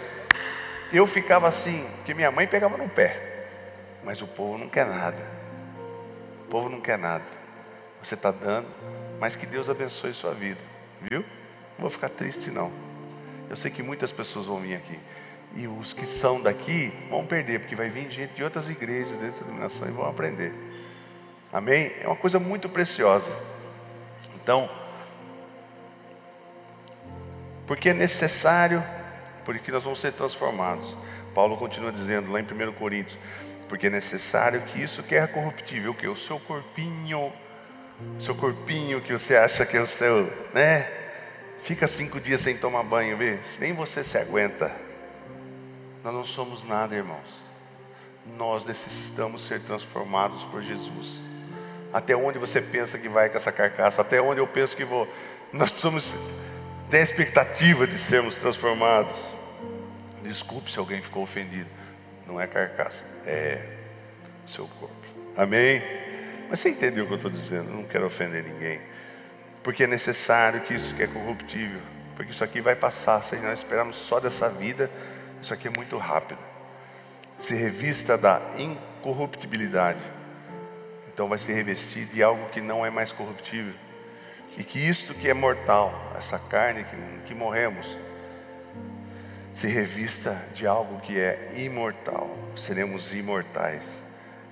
Eu 0.91 1.07
ficava 1.07 1.47
assim, 1.47 1.89
que 2.05 2.13
minha 2.13 2.29
mãe 2.29 2.45
pegava 2.45 2.77
no 2.77 2.89
pé. 2.89 3.45
Mas 4.03 4.21
o 4.21 4.27
povo 4.27 4.57
não 4.57 4.69
quer 4.69 4.85
nada. 4.85 5.21
O 6.45 6.49
povo 6.49 6.69
não 6.69 6.81
quer 6.81 6.97
nada. 6.97 7.25
Você 8.07 8.15
está 8.15 8.31
dando, 8.31 8.69
mas 9.19 9.35
que 9.35 9.45
Deus 9.45 9.67
abençoe 9.67 10.13
sua 10.13 10.33
vida. 10.33 10.61
Viu? 11.01 11.19
Não 11.73 11.79
vou 11.79 11.89
ficar 11.89 12.07
triste, 12.07 12.49
não. 12.49 12.71
Eu 13.49 13.57
sei 13.57 13.69
que 13.69 13.83
muitas 13.83 14.13
pessoas 14.13 14.45
vão 14.45 14.61
vir 14.61 14.75
aqui. 14.75 14.97
E 15.53 15.67
os 15.67 15.91
que 15.91 16.05
são 16.05 16.41
daqui 16.41 16.93
vão 17.09 17.25
perder, 17.25 17.59
porque 17.59 17.75
vai 17.75 17.89
vir 17.89 18.09
gente 18.09 18.33
de 18.33 18.45
outras 18.45 18.69
igrejas, 18.69 19.19
de 19.19 19.25
outras 19.25 19.43
denominações, 19.43 19.91
e 19.91 19.93
vão 19.93 20.07
aprender. 20.07 20.53
Amém? 21.51 21.91
É 22.01 22.07
uma 22.07 22.15
coisa 22.15 22.39
muito 22.39 22.69
preciosa. 22.69 23.29
Então, 24.35 24.69
porque 27.65 27.89
é 27.89 27.93
necessário, 27.93 28.81
porque 29.43 29.69
nós 29.69 29.83
vamos 29.83 29.99
ser 29.99 30.13
transformados. 30.13 30.97
Paulo 31.35 31.57
continua 31.57 31.91
dizendo 31.91 32.31
lá 32.31 32.39
em 32.39 32.45
1 32.45 32.71
Coríntios, 32.71 33.19
porque 33.67 33.87
é 33.87 33.89
necessário 33.89 34.61
que 34.61 34.81
isso 34.81 35.03
que 35.03 35.13
é 35.13 35.27
corruptível, 35.27 35.93
que 35.93 36.05
é 36.05 36.09
o 36.09 36.15
seu 36.15 36.39
corpinho, 36.39 37.33
seu 38.19 38.35
corpinho 38.35 39.01
que 39.01 39.13
você 39.13 39.35
acha 39.35 39.65
que 39.65 39.77
é 39.77 39.81
o 39.81 39.87
seu, 39.87 40.31
né? 40.53 40.89
Fica 41.63 41.87
cinco 41.87 42.19
dias 42.19 42.41
sem 42.41 42.55
tomar 42.57 42.83
banho, 42.83 43.17
vê? 43.17 43.39
Nem 43.59 43.73
você 43.73 44.03
se 44.03 44.17
aguenta. 44.17 44.71
Nós 46.03 46.13
não 46.13 46.25
somos 46.25 46.63
nada, 46.67 46.95
irmãos. 46.95 47.47
Nós 48.37 48.63
necessitamos 48.65 49.45
ser 49.45 49.61
transformados 49.61 50.43
por 50.45 50.61
Jesus. 50.61 51.19
Até 51.91 52.15
onde 52.15 52.37
você 52.37 52.61
pensa 52.61 52.97
que 52.97 53.09
vai 53.09 53.29
com 53.29 53.37
essa 53.37 53.51
carcaça? 53.51 54.01
Até 54.01 54.21
onde 54.21 54.39
eu 54.39 54.47
penso 54.47 54.75
que 54.75 54.85
vou? 54.85 55.07
Nós 55.51 55.69
precisamos 55.71 56.13
tem 56.89 57.01
a 57.01 57.03
expectativa 57.03 57.85
de 57.85 57.97
sermos 57.97 58.37
transformados. 58.37 59.17
Desculpe 60.23 60.71
se 60.71 60.79
alguém 60.79 61.01
ficou 61.01 61.23
ofendido. 61.23 61.69
Não 62.25 62.39
é 62.39 62.47
carcaça, 62.47 63.03
é 63.25 63.61
seu 64.45 64.67
corpo. 64.67 64.95
Amém? 65.35 65.81
Mas 66.49 66.59
você 66.59 66.69
entendeu 66.69 67.03
o 67.03 67.07
que 67.07 67.13
eu 67.13 67.17
estou 67.17 67.31
dizendo? 67.31 67.71
não 67.73 67.83
quero 67.83 68.05
ofender 68.05 68.43
ninguém. 68.43 68.79
Porque 69.63 69.83
é 69.83 69.87
necessário 69.87 70.61
que 70.61 70.73
isso 70.73 70.93
que 70.95 71.03
é 71.03 71.07
corruptível. 71.07 71.81
Porque 72.15 72.31
isso 72.31 72.43
aqui 72.43 72.61
vai 72.61 72.75
passar. 72.75 73.23
Se 73.23 73.35
nós 73.37 73.59
esperarmos 73.59 73.97
só 73.97 74.19
dessa 74.19 74.49
vida, 74.49 74.89
isso 75.41 75.53
aqui 75.53 75.67
é 75.67 75.71
muito 75.71 75.97
rápido. 75.97 76.39
Se 77.39 77.53
revista 77.53 78.17
da 78.17 78.41
incorruptibilidade. 78.57 79.99
Então 81.07 81.27
vai 81.27 81.37
se 81.37 81.51
revestir 81.51 82.05
de 82.05 82.23
algo 82.23 82.49
que 82.49 82.61
não 82.61 82.85
é 82.85 82.89
mais 82.89 83.11
corruptível. 83.11 83.73
E 84.57 84.63
que 84.63 84.79
isto 84.79 85.13
que 85.13 85.29
é 85.29 85.33
mortal, 85.33 86.13
essa 86.17 86.39
carne 86.39 86.83
que, 86.83 86.97
que 87.27 87.35
morremos, 87.35 87.85
se 89.53 89.67
revista 89.67 90.35
de 90.53 90.65
algo 90.65 90.99
que 91.01 91.19
é 91.19 91.51
imortal. 91.55 92.35
Seremos 92.55 93.13
imortais. 93.13 93.83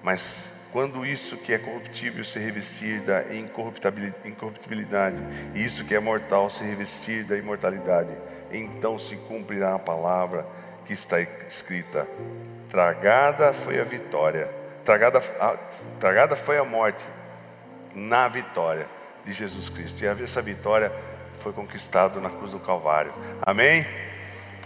Mas 0.04 0.52
quando 0.76 1.06
isso 1.06 1.38
que 1.38 1.54
é 1.54 1.58
corruptível 1.58 2.26
se 2.26 2.38
revestir 2.38 3.00
da 3.00 3.24
incorruptibilidade, 3.34 5.16
e 5.54 5.64
isso 5.64 5.86
que 5.86 5.96
é 5.96 6.00
mortal 6.02 6.50
se 6.50 6.66
revestir 6.66 7.24
da 7.24 7.38
imortalidade, 7.38 8.12
então 8.52 9.00
se 9.00 9.16
cumprirá 9.16 9.76
a 9.76 9.80
palavra 9.80 10.46
que 10.84 10.92
está 10.92 11.22
escrita: 11.22 12.06
tragada 12.70 13.54
foi 13.54 13.80
a 13.80 13.86
vitória, 13.86 14.54
tragada, 14.84 15.24
a, 15.40 15.56
tragada 15.98 16.36
foi 16.36 16.58
a 16.58 16.66
morte 16.66 17.06
na 17.94 18.28
vitória 18.28 18.86
de 19.24 19.32
Jesus 19.32 19.70
Cristo. 19.70 20.04
E 20.04 20.08
essa 20.08 20.42
vitória 20.42 20.92
foi 21.40 21.54
conquistada 21.54 22.20
na 22.20 22.30
cruz 22.30 22.52
do 22.52 22.60
Calvário. 22.60 23.14
Amém? 23.42 23.86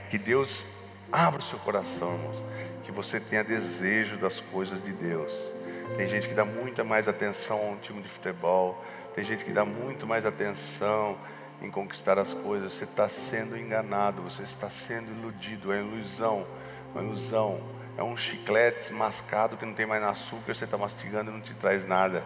Que 0.10 0.18
Deus 0.18 0.66
abra 1.12 1.40
o 1.40 1.44
seu 1.44 1.60
coração, 1.60 2.16
irmãos. 2.16 2.44
que 2.82 2.92
você 2.92 3.20
tenha 3.20 3.44
desejo 3.44 4.18
das 4.18 4.40
coisas 4.40 4.84
de 4.84 4.92
Deus. 4.92 5.59
Tem 5.98 6.08
gente 6.08 6.28
que 6.28 6.34
dá 6.34 6.46
muita 6.46 6.84
mais 6.84 7.08
atenção 7.08 7.60
a 7.60 7.72
um 7.72 7.78
time 7.78 8.02
de 8.02 8.10
futebol, 8.10 8.84
tem 9.16 9.24
gente 9.24 9.44
que 9.44 9.52
dá 9.52 9.66
muito 9.66 10.08
mais 10.08 10.26
atenção 10.26 11.18
em 11.62 11.70
conquistar 11.70 12.18
as 12.18 12.34
coisas. 12.34 12.74
Você 12.74 12.86
está 12.86 13.10
sendo 13.10 13.58
enganado, 13.58 14.22
você 14.22 14.44
está 14.44 14.70
sendo 14.70 15.12
iludido, 15.12 15.74
é 15.74 15.80
ilusão, 15.80 16.46
uma 16.94 17.04
ilusão. 17.04 17.60
É 17.98 18.04
um 18.04 18.16
chiclete 18.16 18.94
mascado 18.94 19.58
que 19.58 19.66
não 19.66 19.74
tem 19.74 19.86
mais 19.86 20.02
açúcar, 20.02 20.56
você 20.56 20.64
está 20.64 20.78
mastigando 20.78 21.32
e 21.32 21.34
não 21.34 21.42
te 21.42 21.54
traz 21.54 21.86
nada. 21.86 22.24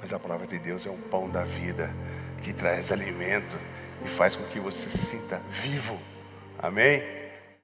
Mas 0.00 0.10
a 0.12 0.18
palavra 0.18 0.46
de 0.46 0.58
Deus 0.58 0.86
é 0.86 0.90
o 0.90 0.96
pão 0.96 1.28
da 1.28 1.42
vida, 1.42 1.94
que 2.42 2.52
traz 2.52 2.90
alimento 2.90 3.56
e 4.02 4.08
faz 4.08 4.36
com 4.36 4.44
que 4.44 4.58
você 4.58 4.88
se 4.88 4.98
sinta 4.98 5.38
vivo. 5.50 5.98
Amém? 6.58 7.25